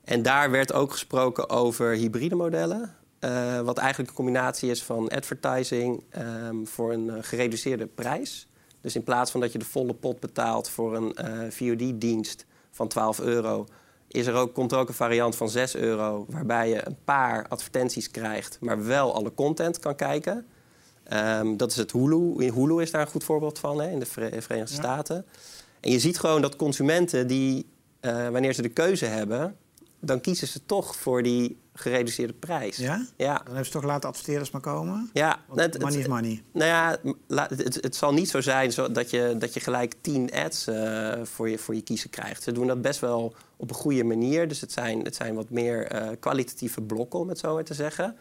En 0.04 0.22
daar 0.22 0.52
werd 0.52 0.74
ook 0.74 0.92
gesproken 0.92 1.50
over 1.50 1.92
hybride 1.92 2.36
modellen. 2.36 2.96
Eh, 3.28 3.60
wat 3.62 3.78
eigenlijk 3.78 4.10
een 4.10 4.16
combinatie 4.16 4.70
is 4.70 4.84
van 4.84 5.08
advertising 5.10 6.04
ehm, 6.10 6.64
voor 6.66 6.94
een 6.94 7.10
eh, 7.10 7.18
gereduceerde 7.22 7.86
prijs. 7.88 8.48
Dus 8.82 8.96
in 8.96 9.04
plaats 9.04 9.32
van 9.32 9.40
dat 9.40 9.52
je 9.52 9.60
de 9.60 9.66
volle 9.66 9.94
pot 9.94 10.20
betaalt 10.20 10.70
voor 10.70 10.96
een 10.96 11.14
eh, 11.14 11.52
VOD-dienst 11.52 12.46
van 12.72 12.88
12 12.88 13.20
euro, 13.20 13.66
is 14.08 14.28
er 14.28 14.34
ook, 14.34 14.54
komt 14.54 14.72
er 14.72 14.78
ook 14.78 14.88
een 14.88 14.94
variant 14.94 15.36
van 15.36 15.50
6 15.50 15.76
euro, 15.76 16.26
waarbij 16.30 16.70
je 16.70 16.88
een 16.88 16.98
paar 17.04 17.48
advertenties 17.48 18.12
krijgt, 18.12 18.58
maar 18.62 18.86
wel 18.86 19.14
alle 19.14 19.34
content 19.34 19.80
kan 19.80 19.96
kijken. 19.96 20.46
Ehm, 21.04 21.56
dat 21.58 21.72
is 21.72 21.78
het 21.78 21.92
Hulu. 21.92 22.34
In 22.44 22.54
Hulu 22.54 22.82
is 22.82 22.92
daar 22.92 23.02
een 23.02 23.08
goed 23.08 23.24
voorbeeld 23.24 23.60
van 23.60 23.82
hè, 23.82 23.90
in 23.90 24.00
de 24.00 24.06
Vere- 24.06 24.42
Verenigde 24.42 24.76
Ja. 24.76 24.82
Staten. 24.82 25.26
En 25.80 25.92
je 25.92 26.00
ziet 26.00 26.20
gewoon 26.20 26.42
dat 26.42 26.56
consumenten 26.56 27.28
die, 27.28 27.66
wanneer 28.32 28.54
ze 28.54 28.62
de 28.62 28.70
keuze 28.70 29.06
hebben, 29.06 29.58
dan 30.00 30.22
kiezen 30.22 30.48
ze 30.48 30.66
toch 30.66 30.96
voor 30.96 31.24
die 31.24 31.58
gereduceerde 31.74 32.34
prijs. 32.34 32.78
Ja? 32.78 33.06
Ja. 33.18 33.34
Dan 33.36 33.46
hebben 33.46 33.66
ze 33.66 33.72
toch 33.72 33.84
laten 33.84 34.10
adverteerders 34.10 34.52
maar 34.52 34.62
komen? 34.62 35.10
Ja, 35.14 35.40
het- 35.56 35.80
money 35.82 36.00
is 36.00 36.08
money. 36.08 36.44
Nou 36.52 36.66
ja, 36.70 36.98
het, 37.48 37.76
het 37.82 37.96
zal 37.96 38.14
niet 38.14 38.30
zo 38.30 38.42
zijn 38.42 38.72
zo 38.72 38.92
dat, 38.92 39.10
je, 39.10 39.36
dat 39.40 39.54
je 39.54 39.60
gelijk 39.60 39.94
10 40.02 40.32
ads 40.34 40.68
eh, 40.68 41.14
voor, 41.24 41.50
je, 41.50 41.58
voor 41.58 41.76
je 41.76 41.82
kiezen 41.82 42.10
krijgt. 42.10 42.44
Ze 42.44 42.52
doen 42.52 42.68
dat 42.68 42.82
best 42.82 43.00
wel 43.00 43.36
op 43.58 43.70
een 43.70 43.76
goede 43.76 44.04
manier. 44.04 44.48
Dus 44.48 44.62
het 44.62 44.72
zijn, 44.72 45.04
het 45.04 45.16
zijn 45.16 45.36
wat 45.36 45.50
meer 45.50 45.86
eh, 45.88 46.08
kwalitatieve 46.20 46.82
blokken, 46.82 47.20
om 47.20 47.30
het 47.30 47.40
zo 47.40 47.54
maar 47.54 47.64
te 47.64 47.74
zeggen. 47.74 48.16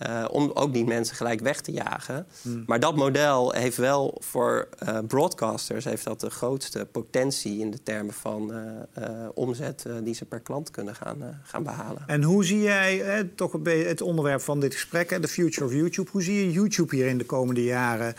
Eh, 0.00 0.24
om 0.30 0.50
ook 0.54 0.72
niet 0.72 0.86
mensen 0.86 1.16
gelijk 1.16 1.40
weg 1.40 1.60
te 1.60 1.72
jagen. 1.72 2.26
Maar 2.66 2.80
dat 2.80 2.96
model 2.96 3.52
heeft 3.52 3.76
wel 3.76 4.16
voor 4.18 4.68
eh, 4.78 4.98
broadcasters 5.06 5.84
heeft 5.84 6.04
dat 6.04 6.20
de 6.20 6.30
grootste 6.30 6.86
potentie 6.92 7.58
in 7.58 7.70
de 7.70 7.82
termen 7.82 8.14
van 8.14 8.52
eh, 8.52 9.04
omzet 9.34 9.86
die 10.02 10.14
ze 10.14 10.24
per 10.24 10.40
klant 10.40 10.70
kunnen 10.70 10.94
gaan, 10.94 11.40
gaan 11.42 11.62
behalen. 11.62 12.02
En 12.06 12.22
hoe 12.22 12.44
zie 12.44 12.60
jij, 12.60 12.96
hè, 12.96 13.24
toch 13.24 13.56
het 13.62 14.00
onderwerp 14.00 14.40
van 14.40 14.60
dit 14.60 14.72
gesprek, 14.72 15.10
hè, 15.10 15.20
de 15.20 15.28
future 15.28 15.66
of 15.66 15.72
YouTube, 15.72 16.10
hoe 16.10 16.22
zie 16.22 16.34
je 16.44 16.52
YouTube 16.52 16.96
hier 16.96 17.06
in 17.06 17.18
de 17.18 17.26
komende 17.26 17.64
jaren 17.64 18.14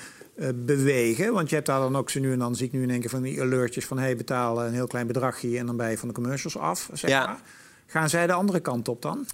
bewegen? 0.56 1.34
Want 1.34 1.50
je 1.50 1.56
hebt 1.56 1.68
daar 1.68 1.80
dan 1.80 1.96
ook 1.96 2.10
zo 2.10 2.20
nu 2.20 2.32
en 2.32 2.40
dan, 2.40 2.56
zie 2.56 2.66
ik 2.66 2.72
nu 2.72 2.82
in 2.84 2.90
één 2.90 3.00
keer 3.00 3.10
van 3.10 3.22
die 3.22 3.42
alertjes 3.42 3.86
van 3.86 3.98
hey, 4.00 4.16
betaal 4.16 4.64
een 4.64 4.74
heel 4.74 4.88
klein 4.88 5.08
bedragje 5.08 5.58
en 5.58 5.66
dan 5.66 5.78
ben 5.78 5.90
je 5.90 5.98
van 5.98 6.08
de 6.08 6.14
commercials 6.14 6.58
af. 6.58 6.90
Zeg 6.94 7.10
Ja. 7.10 7.26
maar. 7.26 7.42
Gaan 7.86 8.10
zij 8.10 8.28
de 8.28 8.34
andere 8.34 8.60
kant 8.60 8.88
op 8.88 9.02
dan? 9.02 9.26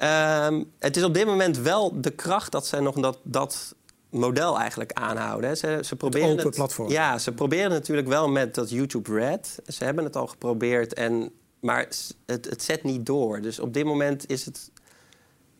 Ehm, 0.00 0.62
het 0.78 0.96
is 0.96 1.02
op 1.02 1.14
dit 1.14 1.26
moment 1.26 1.58
wel 1.58 2.00
de 2.00 2.10
kracht 2.10 2.52
dat 2.52 2.66
zij 2.66 2.80
nog 2.80 2.94
dat, 2.94 3.18
dat 3.22 3.74
model 4.10 4.58
eigenlijk 4.58 4.92
aanhouden. 4.92 5.56
Ze, 5.56 5.78
ze 5.84 5.96
proberen 5.96 6.38
open 6.38 6.50
platform. 6.50 6.90
Ja, 6.90 7.18
ze 7.18 7.32
proberen 7.32 7.70
natuurlijk 7.70 8.08
wel 8.08 8.28
met 8.28 8.54
dat 8.54 8.70
YouTube 8.70 9.12
Red. 9.12 9.58
Ze 9.66 9.84
hebben 9.84 10.04
het 10.04 10.16
al 10.16 10.26
geprobeerd, 10.26 10.94
en, 10.94 11.30
maar 11.60 11.78
het, 12.26 12.44
het 12.44 12.62
zet 12.62 12.82
niet 12.82 13.06
door. 13.06 13.40
Dus 13.40 13.58
op 13.58 13.74
dit 13.74 13.84
moment 13.84 14.30
is 14.30 14.44
het... 14.44 14.70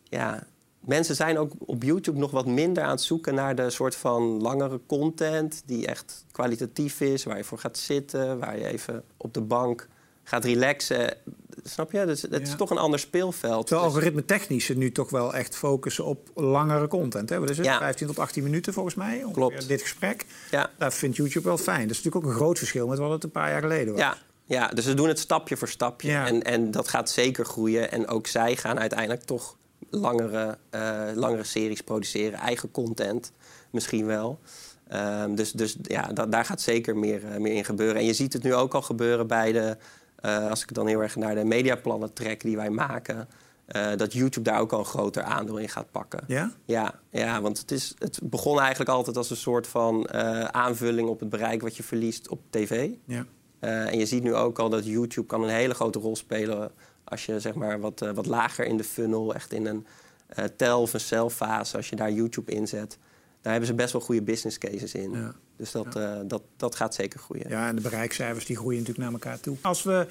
Ja, 0.03 0.43
mensen 0.79 1.15
zijn 1.15 1.37
ook 1.37 1.51
op 1.59 1.83
YouTube 1.83 2.19
nog 2.19 2.31
wat 2.31 2.45
minder 2.45 2.83
aan 2.83 2.89
het 2.89 3.01
zoeken 3.01 3.35
naar 3.35 3.55
de 3.55 3.69
soort 3.69 3.95
van 3.95 4.41
langere 4.41 4.79
content... 4.85 5.63
die 5.65 5.87
echt 5.87 6.25
kwalitatief 6.31 7.01
is, 7.01 7.23
waar 7.23 7.37
je 7.37 7.43
voor 7.43 7.59
gaat 7.59 7.77
zitten... 7.77 8.39
waar 8.39 8.57
je 8.57 8.65
even 8.65 9.03
op 9.17 9.33
de 9.33 9.41
bank 9.41 9.87
gaat 10.23 10.45
relaxen. 10.45 11.17
Snap 11.63 11.91
je? 11.91 12.05
Dus 12.05 12.21
het 12.21 12.31
Ja. 12.31 12.39
is 12.39 12.55
toch 12.55 12.69
een 12.69 12.77
ander 12.77 12.99
speelveld. 12.99 13.67
Terwijl 13.67 13.87
Dus- 13.87 13.95
algoritme 13.95 14.25
technisch 14.25 14.69
nu 14.69 14.91
toch 14.91 15.09
wel 15.09 15.33
echt 15.33 15.55
focussen 15.55 16.05
op 16.05 16.29
langere 16.35 16.87
content. 16.87 17.29
Hè? 17.29 17.39
Wat 17.39 17.49
is 17.49 17.57
het? 17.57 17.65
Ja. 17.65 17.77
15 17.77 18.07
tot 18.07 18.19
18 18.19 18.43
minuten 18.43 18.73
volgens 18.73 18.95
mij. 18.95 19.25
Klopt. 19.33 19.67
Dit 19.67 19.81
gesprek. 19.81 20.25
Ja. 20.51 20.69
Dat 20.77 20.93
vindt 20.93 21.15
YouTube 21.17 21.47
wel 21.47 21.57
fijn. 21.57 21.81
Dat 21.87 21.89
is 21.89 21.97
natuurlijk 21.97 22.25
ook 22.25 22.31
een 22.31 22.37
groot 22.37 22.57
verschil 22.57 22.87
met 22.87 22.97
wat 22.97 23.11
het 23.11 23.23
een 23.23 23.31
paar 23.31 23.49
jaar 23.49 23.61
geleden 23.61 23.93
was. 23.93 24.01
Ja, 24.01 24.17
ja, 24.45 24.67
dus 24.67 24.85
ze 24.85 24.93
doen 24.93 25.07
het 25.07 25.19
stapje 25.19 25.57
voor 25.57 25.67
stapje. 25.69 26.09
Ja. 26.09 26.27
En, 26.27 26.43
en 26.43 26.71
dat 26.71 26.87
gaat 26.87 27.09
zeker 27.09 27.45
groeien. 27.45 27.91
En 27.91 28.07
ook 28.07 28.27
zij 28.27 28.55
gaan 28.55 28.79
uiteindelijk 28.79 29.23
toch 29.23 29.57
langere, 29.89 30.57
eh, 30.69 31.01
langere 31.15 31.43
series 31.43 31.81
produceren. 31.81 32.39
Eigen 32.39 32.71
content 32.71 33.31
misschien 33.71 34.05
wel. 34.05 34.39
Ehm, 34.87 35.35
dus 35.35 35.51
dus 35.51 35.75
ja, 35.81 36.01
da- 36.13 36.25
daar 36.25 36.45
gaat 36.45 36.61
zeker 36.61 36.97
meer, 36.97 37.25
eh, 37.25 37.37
meer 37.39 37.53
in 37.53 37.65
gebeuren. 37.65 37.95
En 37.95 38.05
je 38.05 38.13
ziet 38.13 38.33
het 38.33 38.43
nu 38.43 38.53
ook 38.53 38.73
al 38.73 38.81
gebeuren 38.81 39.27
bij 39.27 39.51
de... 39.51 39.77
eh, 40.21 40.49
als 40.49 40.61
ik 40.61 40.73
dan 40.73 40.87
heel 40.87 41.01
erg 41.01 41.15
naar 41.15 41.35
de 41.35 41.43
mediaplannen 41.43 42.13
trek 42.13 42.41
die 42.41 42.55
wij 42.55 42.69
maken... 42.69 43.27
eh, 43.65 43.95
dat 43.95 44.13
YouTube 44.13 44.49
daar 44.49 44.59
ook 44.59 44.71
al 44.71 44.79
een 44.79 44.85
groter 44.85 45.23
aandeel 45.23 45.57
in 45.57 45.69
gaat 45.69 45.91
pakken. 45.91 46.23
Ja? 46.27 46.51
Ja, 46.65 46.99
ja 47.09 47.41
want 47.41 47.57
het, 47.59 47.71
is, 47.71 47.95
het 47.97 48.19
begon 48.23 48.59
eigenlijk 48.59 48.89
altijd 48.89 49.17
als 49.17 49.29
een 49.29 49.35
soort 49.35 49.67
van 49.67 50.05
eh, 50.05 50.43
aanvulling 50.43 51.09
op 51.09 51.19
het 51.19 51.29
bereik 51.29 51.61
wat 51.61 51.77
je 51.77 51.83
verliest 51.83 52.29
op 52.29 52.41
tv. 52.49 52.89
Ja. 53.05 53.25
En 53.59 53.99
je 53.99 54.05
ziet 54.05 54.23
nu 54.23 54.35
ook 54.35 54.59
al 54.59 54.69
dat 54.69 54.85
YouTube 54.85 55.27
kan 55.27 55.43
een 55.43 55.49
hele 55.49 55.73
grote 55.73 55.99
rol 55.99 56.15
spelen 56.15 56.71
als 57.03 57.25
je 57.25 57.39
zeg 57.39 57.53
maar 57.53 57.79
wat, 57.79 57.99
wat 58.13 58.25
lager 58.25 58.65
in 58.65 58.77
de 58.77 58.83
funnel, 58.83 59.33
echt 59.33 59.53
in 59.53 59.65
een 59.65 59.85
tel- 60.55 60.81
of 60.81 60.93
een 60.93 60.99
celfase, 60.99 61.77
als 61.77 61.89
je 61.89 61.95
daar 61.95 62.11
YouTube 62.11 62.51
inzet. 62.51 62.97
Daar 63.41 63.51
hebben 63.51 63.69
ze 63.69 63.75
best 63.75 63.93
wel 63.93 64.01
goede 64.01 64.21
business 64.21 64.57
cases 64.57 64.93
in. 64.93 65.11
Ja. 65.11 65.33
Dus 65.55 65.71
dat, 65.71 65.95
eh, 65.95 66.19
dat, 66.25 66.41
dat 66.57 66.75
gaat 66.75 66.95
zeker 66.95 67.19
groeien. 67.19 67.49
Ja, 67.49 67.67
en 67.67 67.75
de 67.75 67.81
bereikcijfers 67.81 68.45
die 68.45 68.55
groeien 68.55 68.79
natuurlijk 68.79 69.05
naar 69.05 69.13
elkaar 69.13 69.39
toe. 69.39 69.57
Als 69.61 69.83
we 69.83 70.07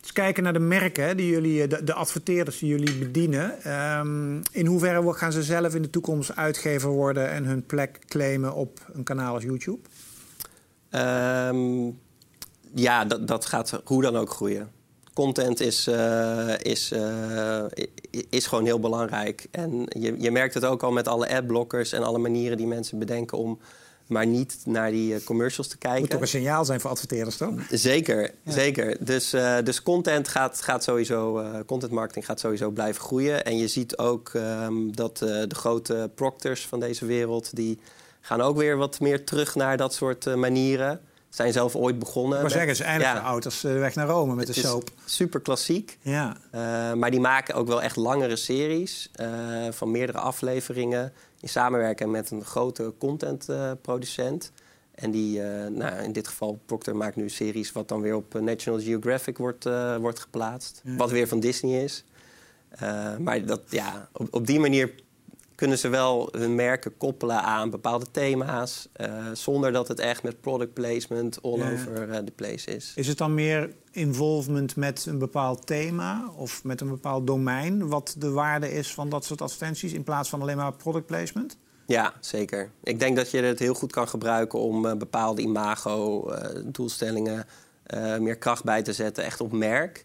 eens 0.00 0.12
kijken 0.12 0.42
naar 0.42 0.52
de 0.52 0.58
merken, 0.58 1.16
die 1.16 1.30
jullie, 1.30 1.62
eh, 1.62 1.68
de, 1.68 1.84
de 1.84 1.94
adverteerders 1.94 2.58
die 2.58 2.68
jullie 2.68 2.98
bedienen. 2.98 3.62
ehm, 3.62 4.40
in 4.50 4.66
hoeverre 4.66 5.12
gaan 5.12 5.32
ze 5.32 5.42
zelf 5.42 5.74
in 5.74 5.82
de 5.82 5.90
toekomst 5.90 6.36
uitgever 6.36 6.90
worden 6.90 7.30
en 7.30 7.44
hun 7.44 7.66
plek 7.66 7.98
claimen 8.08 8.54
op 8.54 8.80
een 8.92 9.02
kanaal 9.02 9.34
als 9.34 9.42
YouTube? 9.42 9.88
Ehm, 10.90 11.90
ja, 12.74 13.04
dat, 13.04 13.28
dat 13.28 13.46
gaat 13.46 13.80
hoe 13.84 14.02
dan 14.02 14.16
ook 14.16 14.30
groeien. 14.30 14.70
Content 15.14 15.60
is, 15.60 15.86
eh, 15.86 16.54
is, 16.62 16.90
eh, 16.92 17.64
is 18.30 18.46
gewoon 18.46 18.64
heel 18.64 18.80
belangrijk. 18.80 19.46
En 19.50 19.86
je, 19.98 20.14
je 20.18 20.30
merkt 20.30 20.54
het 20.54 20.64
ook 20.64 20.82
al 20.82 20.92
met 20.92 21.08
alle 21.08 21.28
adblockers 21.28 21.92
en 21.92 22.02
alle 22.02 22.18
manieren 22.18 22.56
die 22.56 22.66
mensen 22.66 22.98
bedenken 22.98 23.38
om 23.38 23.58
maar 24.06 24.26
niet 24.26 24.58
naar 24.64 24.90
die 24.90 25.14
eh, 25.14 25.24
commercials 25.24 25.68
te 25.68 25.78
kijken. 25.78 26.00
Moet 26.00 26.10
toch 26.10 26.20
een 26.20 26.28
signaal 26.28 26.64
zijn 26.64 26.80
voor 26.80 26.90
adverteerders, 26.90 27.36
toch? 27.36 27.54
Zeker, 27.70 28.30
zeker. 28.44 28.96
Dus, 29.00 29.34
dus 29.64 29.82
content 29.82 30.28
gaat, 30.28 30.60
gaat 30.60 30.84
sowieso, 30.84 31.38
eh, 31.38 31.50
content 31.66 31.92
marketing 31.92 32.26
gaat 32.26 32.40
sowieso 32.40 32.70
blijven 32.70 33.02
groeien. 33.02 33.44
En 33.44 33.58
je 33.58 33.68
ziet 33.68 33.98
ook 33.98 34.30
ehm, 34.34 34.90
dat 34.90 35.18
de 35.18 35.46
grote 35.48 36.10
proctors 36.14 36.66
van 36.66 36.80
deze 36.80 37.06
wereld, 37.06 37.56
die 37.56 37.78
gaan 38.20 38.40
ook 38.40 38.56
weer 38.56 38.76
wat 38.76 39.00
meer 39.00 39.24
terug 39.24 39.54
naar 39.54 39.76
dat 39.76 39.94
soort 39.94 40.36
manieren. 40.36 41.00
Zijn 41.34 41.52
zelf 41.52 41.76
ooit 41.76 41.98
begonnen. 41.98 42.42
Met- 42.42 42.52
zeggen, 42.52 42.76
ze 42.76 42.84
eindigen 42.84 43.14
Ja, 43.14 43.20
oud 43.20 43.44
als 43.44 43.62
weg 43.62 43.94
naar 43.94 44.06
Rome 44.06 44.34
met 44.34 44.46
de 44.46 44.52
het 44.52 44.64
soap. 44.64 44.90
Super 45.04 45.40
klassiek. 45.40 45.98
Ja. 46.00 46.36
Eh, 46.50 46.60
maar 46.92 47.10
die 47.10 47.20
maken 47.20 47.54
ook 47.54 47.66
wel 47.66 47.82
echt 47.82 47.96
langere 47.96 48.36
series 48.36 49.10
eh, 49.12 49.26
van 49.70 49.90
meerdere 49.90 50.18
afleveringen. 50.18 51.12
In 51.40 51.48
samenwerking 51.48 52.10
met 52.10 52.30
een 52.30 52.44
grote 52.44 52.94
contentproducent. 52.98 54.52
en 54.94 55.10
die, 55.10 55.42
eh, 55.42 55.70
nou, 55.70 56.02
in 56.02 56.12
dit 56.12 56.28
geval, 56.28 56.58
Procter 56.66 56.96
maakt 56.96 57.16
nu 57.16 57.28
series 57.28 57.72
wat 57.72 57.88
dan 57.88 58.00
weer 58.00 58.14
op 58.14 58.40
National 58.40 58.80
Geographic 58.80 59.38
wordt, 59.38 59.68
wordt 60.00 60.18
geplaatst. 60.18 60.80
Ja. 60.84 60.96
Wat 60.96 61.10
weer 61.10 61.28
van 61.28 61.40
Disney 61.40 61.84
is. 61.84 62.04
Maar 63.18 63.44
dat, 63.44 63.60
ja, 63.68 64.08
op, 64.12 64.28
op 64.30 64.46
die 64.46 64.60
manier 64.60 64.94
kunnen 65.54 65.78
ze 65.78 65.88
wel 65.88 66.28
hun 66.32 66.54
merken 66.54 66.96
koppelen 66.96 67.42
aan 67.42 67.70
bepaalde 67.70 68.06
thema's. 68.10 68.88
eh, 68.92 69.14
zonder 69.32 69.72
dat 69.72 69.88
het 69.88 69.98
echt 69.98 70.22
met 70.22 70.40
product 70.40 70.74
placement 70.74 71.42
all 71.42 71.58
Ja, 71.58 71.72
over 71.72 72.10
eh, 72.10 72.18
the 72.18 72.32
place 72.32 72.74
is. 72.74 72.92
Is 72.94 73.06
het 73.06 73.18
dan 73.18 73.34
meer 73.34 73.74
involvement 73.90 74.76
met 74.76 75.06
een 75.06 75.18
bepaald 75.18 75.66
thema 75.66 76.30
of 76.36 76.64
met 76.64 76.80
een 76.80 76.88
bepaald 76.88 77.26
domein... 77.26 77.88
wat 77.88 78.14
de 78.18 78.30
waarde 78.30 78.72
is 78.72 78.94
van 78.94 79.08
dat 79.08 79.24
soort 79.24 79.42
advertenties... 79.42 79.92
in 79.92 80.04
plaats 80.04 80.28
van 80.28 80.40
alleen 80.40 80.56
maar 80.56 80.72
product 80.72 81.06
placement? 81.06 81.56
Ja, 81.86 82.12
zeker. 82.20 82.70
Ik 82.82 82.98
denk 82.98 83.16
dat 83.16 83.30
je 83.30 83.42
het 83.42 83.58
heel 83.58 83.74
goed 83.74 83.92
kan 83.92 84.08
gebruiken 84.08 84.58
om 84.58 84.86
eh, 84.86 84.96
bepaalde 84.96 85.42
imago-doelstellingen 85.42 87.46
meer 88.18 88.36
kracht 88.36 88.64
bij 88.64 88.82
te 88.82 88.92
zetten, 88.92 89.24
echt 89.24 89.40
op 89.40 89.52
merk. 89.52 90.04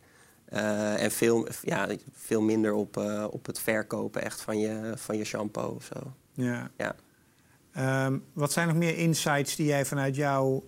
Eh, 0.50 1.04
en 1.04 1.12
veel, 1.12 1.48
ja, 1.62 1.88
veel 2.14 2.42
minder 2.42 2.74
op, 2.74 2.98
eh, 2.98 3.26
op 3.30 3.46
het 3.46 3.60
verkopen 3.60 4.22
echt 4.24 4.42
van 4.42 4.60
je, 4.60 4.94
van 4.96 5.18
je 5.18 5.24
shampoo 5.24 5.76
of 5.76 5.90
zo. 5.94 6.14
Ja. 6.34 6.72
Ja. 6.78 6.96
Ehm, 7.74 8.18
wat 8.34 8.52
zijn 8.52 8.68
nog 8.68 8.78
meer 8.78 8.98
insights 8.98 9.56
die 9.56 9.66
jij 9.66 9.86
vanuit 9.86 10.16
jouw 10.16 10.64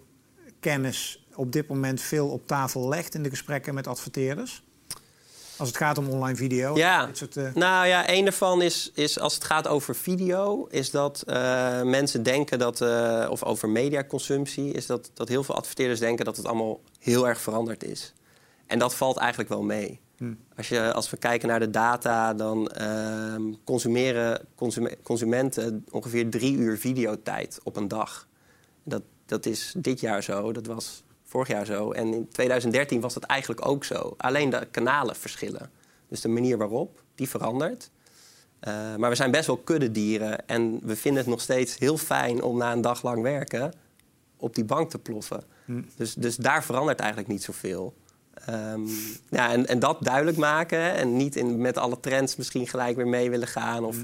kennis 0.59 1.25
op 1.35 1.51
dit 1.51 1.67
moment 1.67 2.01
veel 2.01 2.27
op 2.27 2.47
tafel 2.47 2.87
legt 2.89 3.15
in 3.15 3.23
de 3.23 3.29
gesprekken 3.29 3.73
met 3.73 3.87
adverteerders? 3.87 4.63
Als 5.57 5.69
het 5.69 5.77
gaat 5.77 5.97
om 5.97 6.09
online 6.09 6.35
video. 6.35 6.75
Ja. 6.75 7.09
Soort, 7.11 7.37
eh, 7.37 7.53
Nou 7.53 7.87
ja, 7.87 8.09
een 8.09 8.23
daarvan 8.23 8.61
is, 8.61 8.91
is 8.93 9.19
als 9.19 9.33
het 9.33 9.43
gaat 9.43 9.67
over 9.67 9.95
video, 9.95 10.67
is 10.69 10.91
dat 10.91 11.23
mensen 11.83 12.23
denken 12.23 12.59
dat, 12.59 12.81
of 13.29 13.43
over 13.43 13.69
mediaconsumptie, 13.69 14.71
is 14.71 14.85
dat, 14.85 15.11
dat 15.13 15.27
heel 15.27 15.43
veel 15.43 15.55
adverteerders 15.55 15.99
denken 15.99 16.25
dat 16.25 16.37
het 16.37 16.45
allemaal 16.45 16.79
heel 16.99 17.27
erg 17.27 17.41
veranderd 17.41 17.83
is. 17.83 18.13
En 18.71 18.79
dat 18.79 18.95
valt 18.95 19.17
eigenlijk 19.17 19.49
wel 19.49 19.63
mee. 19.63 19.99
Hm. 20.17 20.33
Als, 20.57 20.69
je, 20.69 20.93
als 20.93 21.09
we 21.09 21.17
kijken 21.17 21.47
naar 21.47 21.59
de 21.59 21.69
data, 21.69 22.33
dan 22.33 22.67
ehm, 22.67 23.41
consumeren 23.63 24.45
consume- 24.55 24.97
consumenten 25.03 25.85
ongeveer 25.89 26.29
drie 26.29 26.55
uur 26.55 26.77
videotijd 26.77 27.59
op 27.63 27.75
een 27.75 27.87
dag. 27.87 28.27
Dat, 28.83 29.01
dat 29.25 29.45
is 29.45 29.73
dit 29.77 29.99
jaar 29.99 30.23
zo, 30.23 30.51
dat 30.51 30.65
was 30.65 31.03
vorig 31.23 31.47
jaar 31.47 31.65
zo. 31.65 31.91
En 31.91 32.13
in 32.13 32.27
2013 32.29 33.01
was 33.01 33.13
dat 33.13 33.23
eigenlijk 33.23 33.65
ook 33.65 33.83
zo. 33.83 34.13
Alleen 34.17 34.49
de 34.49 34.67
kanalen 34.71 35.15
verschillen. 35.15 35.71
Dus 36.07 36.21
de 36.21 36.27
manier 36.27 36.57
waarop, 36.57 37.03
die 37.15 37.29
verandert. 37.29 37.91
Eh, 38.59 38.95
maar 38.95 39.09
we 39.09 39.15
zijn 39.15 39.31
best 39.31 39.47
wel 39.47 39.57
kuddedieren. 39.57 40.47
En 40.47 40.79
we 40.83 40.95
vinden 40.95 41.21
het 41.21 41.31
nog 41.31 41.41
steeds 41.41 41.77
heel 41.77 41.97
fijn 41.97 42.41
om 42.41 42.57
na 42.57 42.71
een 42.71 42.81
dag 42.81 43.03
lang 43.03 43.21
werken 43.21 43.73
op 44.37 44.55
die 44.55 44.65
bank 44.65 44.89
te 44.89 44.99
ploffen. 44.99 45.43
Hm. 45.65 45.81
Dus, 45.95 46.13
dus 46.13 46.35
daar 46.35 46.63
verandert 46.63 46.99
eigenlijk 46.99 47.29
niet 47.29 47.43
zoveel. 47.43 47.93
Ehm, 48.45 48.81
ja, 49.29 49.51
en, 49.51 49.67
en 49.67 49.79
dat 49.79 49.97
duidelijk 50.01 50.37
maken 50.37 50.79
hè, 50.79 50.89
en 50.89 51.17
niet 51.17 51.35
in, 51.35 51.61
met 51.61 51.77
alle 51.77 51.99
trends 51.99 52.35
misschien 52.35 52.67
gelijk 52.67 52.95
weer 52.95 53.07
mee 53.07 53.29
willen 53.29 53.47
gaan 53.47 53.83
of 53.83 53.97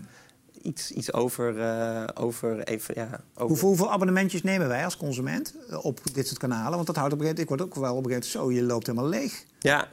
iets, 0.61 0.91
iets 0.91 1.13
over, 1.13 1.59
eh, 1.59 2.03
over 2.13 2.63
even, 2.63 2.93
ja, 2.97 3.09
over 3.33 3.47
Hoeveel, 3.47 3.67
hoeveel 3.67 3.91
abonnementjes 3.91 4.43
nemen 4.43 4.67
wij 4.67 4.83
als 4.83 4.97
consument 4.97 5.55
eh, 5.69 5.85
op 5.85 5.99
dit 6.13 6.27
soort 6.27 6.39
kanalen? 6.39 6.71
Want 6.71 6.87
dat 6.87 6.95
houdt 6.95 7.13
op 7.13 7.19
een 7.19 7.25
gegeven 7.25 7.45
moment... 7.49 7.61
Ik 7.61 7.71
word 7.73 7.81
ook 7.81 7.85
wel 7.85 7.95
op 7.95 8.05
een 8.05 8.11
gegeven 8.11 8.39
moment 8.39 8.55
zo, 8.55 8.61
je 8.61 8.67
loopt 8.67 8.87
helemaal 8.87 9.09
leeg. 9.09 9.43
Ja, 9.59 9.87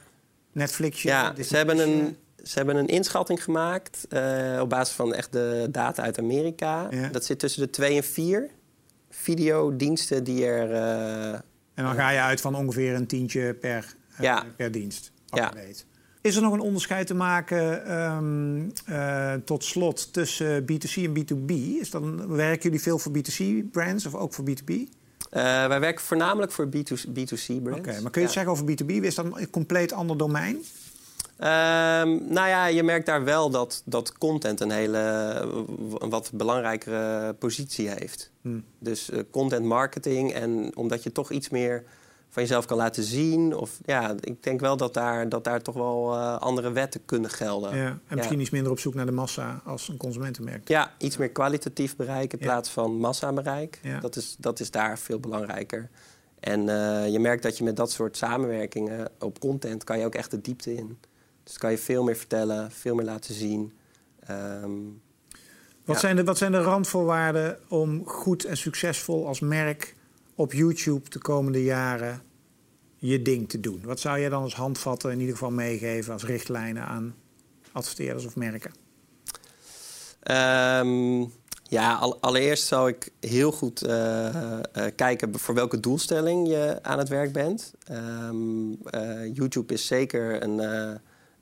Netflix. 0.52 1.02
Ja, 1.02 1.28
Disney 1.28 1.44
ze 1.46 1.56
hebben, 1.56 1.78
een, 1.78 2.16
ze 2.42 2.54
hebben 2.54 2.76
een 2.76 2.86
inschatting 2.86 3.44
gemaakt 3.44 4.06
eh, 4.08 4.58
op 4.60 4.68
basis 4.68 4.94
van 4.94 5.14
echt 5.14 5.32
de 5.32 5.68
data 5.70 6.02
uit 6.02 6.18
Amerika. 6.18 6.86
Ja. 6.90 7.08
Dat 7.08 7.24
zit 7.24 7.38
tussen 7.38 7.62
de 7.62 7.70
twee 7.70 7.96
en 7.96 8.04
vier 8.04 8.50
videodiensten 9.10 10.24
die 10.24 10.44
er... 10.44 10.72
En 11.74 11.84
dan 11.84 11.94
ga 11.94 12.10
je 12.10 12.20
uit 12.20 12.40
van 12.40 12.54
ongeveer 12.54 12.94
een 12.94 13.06
tientje 13.06 13.54
per, 13.54 13.94
Ja. 14.18 14.44
per 14.56 14.70
dienst. 14.70 15.12
Ja. 15.26 15.50
je 15.54 15.66
weet. 15.66 15.86
Is 16.20 16.36
er 16.36 16.42
nog 16.42 16.52
een 16.52 16.60
onderscheid 16.60 17.06
te 17.06 17.14
maken 17.14 17.86
ehm, 17.86 18.68
eh, 18.86 19.32
tot 19.44 19.64
slot 19.64 20.12
tussen 20.12 20.62
B2C 20.62 20.94
en 20.94 21.12
B2B? 21.12 21.50
Is 21.80 21.90
dan, 21.90 22.28
werken 22.28 22.62
jullie 22.62 22.80
veel 22.80 22.98
voor 22.98 23.12
B2C-brands 23.12 24.06
of 24.06 24.14
ook 24.14 24.34
voor 24.34 24.44
B2B? 24.44 24.70
Oké, 24.70 25.40
eh, 25.40 25.66
wij 25.66 25.80
werken 25.80 26.04
voornamelijk 26.04 26.52
voor 26.52 26.66
B2, 26.66 27.08
B2C 27.08 27.62
brands. 27.62 28.00
maar 28.00 28.10
kun 28.10 28.20
je 28.20 28.26
het 28.26 28.32
zeggen 28.32 28.52
over 28.52 28.64
B2B? 28.64 28.90
Is 28.90 29.14
dat 29.14 29.24
een 29.24 29.50
compleet 29.50 29.92
ander 29.92 30.16
domein? 30.16 30.64
Ehm, 31.36 32.08
nou 32.32 32.48
ja, 32.48 32.66
je 32.66 32.82
merkt 32.82 33.06
daar 33.06 33.24
wel 33.24 33.50
dat, 33.50 33.82
dat 33.84 34.12
content 34.18 34.60
een 34.60 34.70
hele 34.70 34.98
een 35.98 36.10
wat 36.10 36.30
belangrijkere 36.32 37.32
positie 37.32 37.88
heeft. 37.88 38.30
Hmm. 38.40 38.64
Dus 38.78 39.10
eh, 39.10 39.20
content 39.30 39.64
marketing 39.64 40.32
en 40.32 40.76
omdat 40.76 41.02
je 41.02 41.12
toch 41.12 41.30
iets 41.30 41.48
meer 41.48 41.84
van 42.34 42.42
jezelf 42.42 42.66
kan 42.66 42.76
laten 42.76 43.02
zien. 43.02 43.54
Of, 43.56 43.80
ja, 43.84 44.14
ik 44.20 44.42
denk 44.42 44.60
wel 44.60 44.76
dat 44.76 44.94
daar, 44.94 45.28
dat 45.28 45.44
daar 45.44 45.62
toch 45.62 45.74
wel 45.74 46.12
eh, 46.14 46.36
andere 46.38 46.72
wetten 46.72 47.04
kunnen 47.04 47.30
gelden. 47.30 47.76
Ja. 47.76 47.98
En 48.06 48.16
misschien 48.16 48.40
iets 48.40 48.50
minder 48.50 48.72
op 48.72 48.78
zoek 48.78 48.94
naar 48.94 49.06
de 49.06 49.12
massa 49.12 49.60
als 49.64 49.88
een 49.88 49.96
consumentenmerk. 49.96 50.68
Ja, 50.68 50.92
iets 50.98 51.16
meer 51.16 51.30
kwalitatief 51.30 51.96
bereik 51.96 52.32
in 52.32 52.38
Ja. 52.38 52.44
plaats 52.44 52.70
van 52.70 52.96
massabereik. 52.96 53.78
Ja. 53.82 54.00
Dat, 54.00 54.16
is, 54.16 54.36
dat 54.38 54.60
is 54.60 54.70
daar 54.70 54.98
veel 54.98 55.20
belangrijker. 55.20 55.88
En 56.40 56.68
eh, 56.68 57.12
je 57.12 57.18
merkt 57.18 57.42
dat 57.42 57.58
je 57.58 57.64
met 57.64 57.76
dat 57.76 57.90
soort 57.90 58.16
samenwerkingen 58.16 59.08
op 59.18 59.38
content 59.40 59.84
kan 59.84 59.98
je 59.98 60.04
ook 60.04 60.14
echt 60.14 60.30
de 60.30 60.40
diepte 60.40 60.74
in. 60.74 60.98
Dus 61.44 61.58
kan 61.58 61.70
je 61.70 61.78
veel 61.78 62.02
meer 62.04 62.16
vertellen, 62.16 62.70
veel 62.70 62.94
meer 62.94 63.04
laten 63.04 63.34
zien. 63.34 63.72
Ehm, 64.26 64.70
Wat, 65.84 66.00
zijn 66.00 66.16
de, 66.16 66.24
wat 66.24 66.38
zijn 66.38 66.52
de 66.52 66.62
randvoorwaarden 66.62 67.58
om 67.68 68.06
goed 68.06 68.44
en 68.44 68.56
succesvol 68.56 69.26
als 69.26 69.40
merk 69.40 69.94
op 70.34 70.52
YouTube 70.52 71.10
de 71.10 71.18
komende 71.18 71.62
jaren 71.62 72.22
je 72.96 73.22
ding 73.22 73.48
te 73.48 73.60
doen? 73.60 73.80
Wat 73.84 74.00
zou 74.00 74.20
jij 74.20 74.28
dan 74.28 74.42
als 74.42 74.54
handvatten 74.54 75.10
in 75.10 75.18
ieder 75.18 75.34
geval 75.34 75.50
meegeven 75.50 76.12
als 76.12 76.24
richtlijnen 76.24 76.86
aan 76.86 77.14
adverteerders 77.72 78.24
of 78.26 78.36
merken? 78.36 78.72
Ehm, 80.20 81.24
ja, 81.62 81.94
al- 81.94 82.20
allereerst 82.20 82.66
zou 82.66 82.88
ik 82.88 83.12
heel 83.20 83.52
goed 83.52 83.82
eh, 83.82 84.58
eh, 84.58 84.62
kijken 84.96 85.38
voor 85.38 85.54
welke 85.54 85.80
doelstelling 85.80 86.48
je 86.48 86.78
aan 86.82 86.98
het 86.98 87.08
werk 87.08 87.32
bent. 87.32 87.72
Ehm, 87.84 88.72
eh, 88.84 89.34
YouTube 89.34 89.72
is 89.74 89.86
zeker 89.86 90.42
een, 90.42 90.58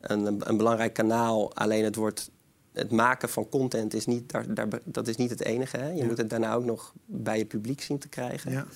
een, 0.01 0.49
een 0.49 0.57
belangrijk 0.57 0.93
kanaal. 0.95 1.55
Alleen 1.55 1.85
het 1.85 1.97
wordt. 1.97 2.31
Het 2.73 2.91
maken 2.91 3.29
van 3.29 3.49
content 3.49 3.95
is 3.95 4.07
niet, 4.07 4.31
daar, 4.33 4.55
daar, 4.55 4.69
dat 4.85 5.09
is 5.09 5.17
niet 5.17 5.31
het 5.31 5.43
enige. 5.45 5.77
Hè? 5.77 5.89
Je 5.89 5.97
Ja. 5.97 6.05
moet 6.05 6.19
het 6.19 6.31
daarna 6.31 6.55
ook 6.55 6.65
nog 6.65 6.93
bij 7.05 7.39
je 7.39 7.45
publiek 7.45 7.81
zien 7.81 7.99
te 7.99 8.09
krijgen. 8.09 8.53
Ja. 8.53 8.67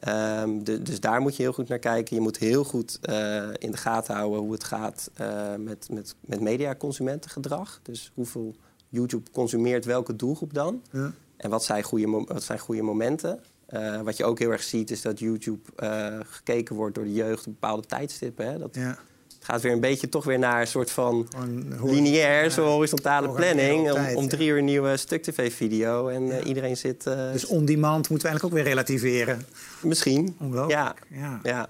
Ehm, 0.00 0.62
de- 0.62 0.82
dus 0.82 1.00
daar 1.00 1.20
moet 1.20 1.36
je 1.36 1.42
heel 1.42 1.52
goed 1.52 1.68
naar 1.68 1.78
kijken. 1.78 2.16
Je 2.16 2.22
moet 2.22 2.36
heel 2.38 2.64
goed 2.64 2.98
eh, 3.02 3.48
in 3.58 3.70
de 3.70 3.76
gaten 3.76 4.14
houden 4.14 4.40
hoe 4.40 4.52
het 4.52 4.64
gaat 4.64 5.10
eh, 5.14 5.54
met, 5.56 5.88
met, 5.92 6.14
met 6.20 6.40
mediaconsumentengedrag. 6.40 7.80
Dus 7.82 8.12
hoeveel 8.14 8.54
YouTube 8.88 9.30
consumeert 9.30 9.84
welke 9.84 10.16
doelgroep 10.16 10.54
dan? 10.54 10.82
Ja. 10.92 11.12
En 11.36 11.50
wat 11.50 11.64
zijn 11.64 11.82
goede, 11.82 12.24
wat 12.26 12.42
zijn 12.42 12.58
goede 12.58 12.82
momenten? 12.82 13.40
Eh, 13.66 14.00
wat 14.00 14.16
je 14.16 14.24
ook 14.24 14.38
heel 14.38 14.50
erg 14.50 14.62
ziet 14.62 14.90
is 14.90 15.02
dat 15.02 15.18
YouTube 15.18 15.70
gekeken 16.26 16.76
wordt 16.76 16.94
door 16.94 17.04
de 17.04 17.12
jeugd 17.12 17.46
op 17.46 17.52
bepaalde 17.52 17.86
tijdstippen. 17.86 18.46
Hè? 18.46 18.58
Dat 18.58 18.74
Ja. 19.40 19.46
gaat 19.46 19.62
weer 19.62 19.72
een 19.72 19.80
beetje 19.80 20.08
toch 20.08 20.24
weer 20.24 20.38
naar 20.38 20.60
een 20.60 20.66
soort 20.66 20.90
van 20.90 21.28
lineair, 21.84 22.42
ja. 22.44 22.48
zo'n 22.50 22.66
horizontale 22.68 23.28
planning. 23.30 23.92
Om, 23.92 24.16
om 24.16 24.28
drie 24.28 24.48
uur 24.48 24.58
een 24.58 24.64
nieuwe 24.64 24.96
stuk 24.96 25.22
tv-video 25.22 26.08
en 26.08 26.38
eh, 26.40 26.46
iedereen 26.46 26.76
zit... 26.76 27.06
eh, 27.06 27.32
Dus 27.32 27.44
on-demand 27.44 28.08
moeten 28.08 28.28
we 28.28 28.32
eigenlijk 28.32 28.44
ook 28.44 28.52
weer 28.62 28.72
relativeren. 28.74 29.46
misschien. 29.82 30.36
Ongelooflijk. 30.40 30.98
Ja, 31.10 31.40
Ja. 31.42 31.68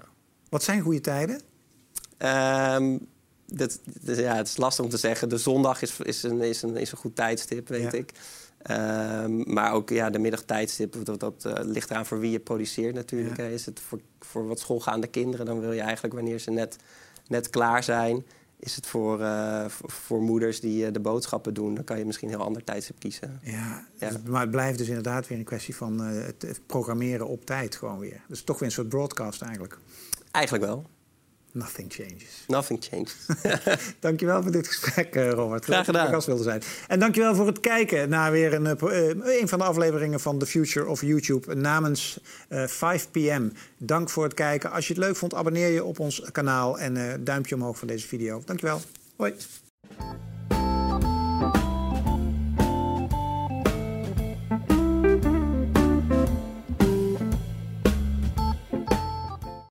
Wat 0.49 0.63
zijn 0.63 0.81
goede 0.81 1.01
tijden? 1.01 1.41
Ehm, 2.17 2.97
dat, 3.45 3.79
dat- 4.01 4.17
ja, 4.17 4.35
het 4.35 4.47
is 4.47 4.57
lastig 4.57 4.83
om 4.85 4.91
te 4.91 4.97
zeggen. 4.97 5.29
De 5.29 5.37
zondag 5.37 5.81
is, 5.81 5.99
is, 5.99 6.23
een, 6.23 6.41
is, 6.41 6.61
een, 6.61 6.77
is 6.77 6.91
een 6.91 6.97
goed 6.97 7.15
tijdstip, 7.15 7.67
weet 7.67 7.93
ik. 7.93 8.11
Ehm, 8.61 9.53
maar 9.53 9.73
ook 9.73 9.89
ja, 9.89 10.09
de 10.09 10.19
middagtijdstip, 10.19 10.95
dat, 11.05 11.19
dat 11.19 11.45
eh, 11.45 11.53
ligt 11.63 11.89
eraan 11.89 12.05
voor 12.05 12.19
wie 12.19 12.31
je 12.31 12.39
produceert 12.39 12.95
natuurlijk. 12.95 13.37
Ja. 13.37 13.43
Is 13.43 13.65
het 13.65 13.79
voor, 13.87 13.99
voor 14.19 14.47
wat 14.47 14.59
schoolgaande 14.59 15.07
kinderen, 15.07 15.45
dan 15.45 15.59
wil 15.59 15.71
je 15.71 15.81
eigenlijk 15.81 16.13
wanneer 16.13 16.39
ze 16.39 16.51
net, 16.51 16.75
net 17.31 17.49
klaar 17.49 17.83
zijn. 17.83 18.25
Is 18.59 18.75
het 18.75 18.87
voor, 18.87 19.21
eh, 19.21 19.65
voor, 19.67 20.21
moeders 20.21 20.59
die 20.59 20.85
eh, 20.85 20.93
de 20.93 20.99
boodschappen 20.99 21.53
doen, 21.53 21.75
dan 21.75 21.83
kan 21.83 21.97
je 21.97 22.05
misschien 22.05 22.29
een 22.29 22.35
heel 22.35 22.45
ander 22.45 22.63
tijdstip 22.63 22.99
kiezen. 22.99 23.39
Ja, 23.43 23.85
Ja. 23.97 24.09
dus- 24.09 24.17
maar 24.23 24.41
het 24.41 24.51
blijft 24.51 24.77
dus 24.77 24.87
inderdaad 24.87 25.27
weer 25.27 25.37
een 25.37 25.43
kwestie 25.43 25.75
van 25.75 26.03
eh, 26.03 26.25
het 26.25 26.41
het 26.41 26.61
programmeren 26.65 27.27
op 27.27 27.45
tijd 27.45 27.75
gewoon 27.75 27.99
weer. 27.99 28.21
Dus 28.27 28.43
toch 28.43 28.59
weer 28.59 28.67
een 28.67 28.73
soort 28.73 28.89
broadcast 28.89 29.41
eigenlijk. 29.41 29.77
Eigenlijk 30.31 30.65
wel. 30.65 30.85
Nothing 31.53 31.93
changes. 31.93 32.43
Nothing 32.47 32.83
changes. 32.89 33.15
Dankjewel 33.99 34.41
voor 34.41 34.51
dit 34.51 34.67
gesprek, 34.67 35.15
eh, 35.15 35.31
Robert. 35.31 35.63
Graag 35.63 35.85
gedaan. 35.85 36.01
Dat 36.01 36.09
je 36.09 36.15
gast 36.15 36.27
wilde 36.27 36.43
zijn. 36.43 36.61
En 36.87 36.99
dankjewel 36.99 37.35
voor 37.35 37.47
het 37.47 37.59
kijken 37.59 38.09
naar 38.09 38.31
weer 38.31 38.53
een, 38.53 38.65
eh, 38.65 39.09
eh, 39.09 39.39
een 39.39 39.47
van 39.47 39.59
de 39.59 39.65
afleveringen 39.65 40.19
van 40.19 40.37
The 40.37 40.45
Future 40.45 40.87
of 40.87 41.01
YouTube 41.01 41.55
namens 41.55 42.19
eh 42.47 42.67
5PM. 42.67 43.49
Dank 43.77 44.09
voor 44.09 44.23
het 44.23 44.33
kijken. 44.33 44.71
Als 44.71 44.87
je 44.87 44.93
het 44.93 45.03
leuk 45.03 45.15
vond, 45.15 45.33
abonneer 45.33 45.69
je 45.69 45.83
op 45.83 45.99
ons 45.99 46.23
kanaal 46.31 46.79
en 46.79 46.97
eh 46.97 47.13
duimpje 47.19 47.55
omhoog 47.55 47.77
van 47.77 47.87
deze 47.87 48.07
video. 48.07 48.41
Dankjewel. 48.45 48.81
Hoi. 49.15 49.33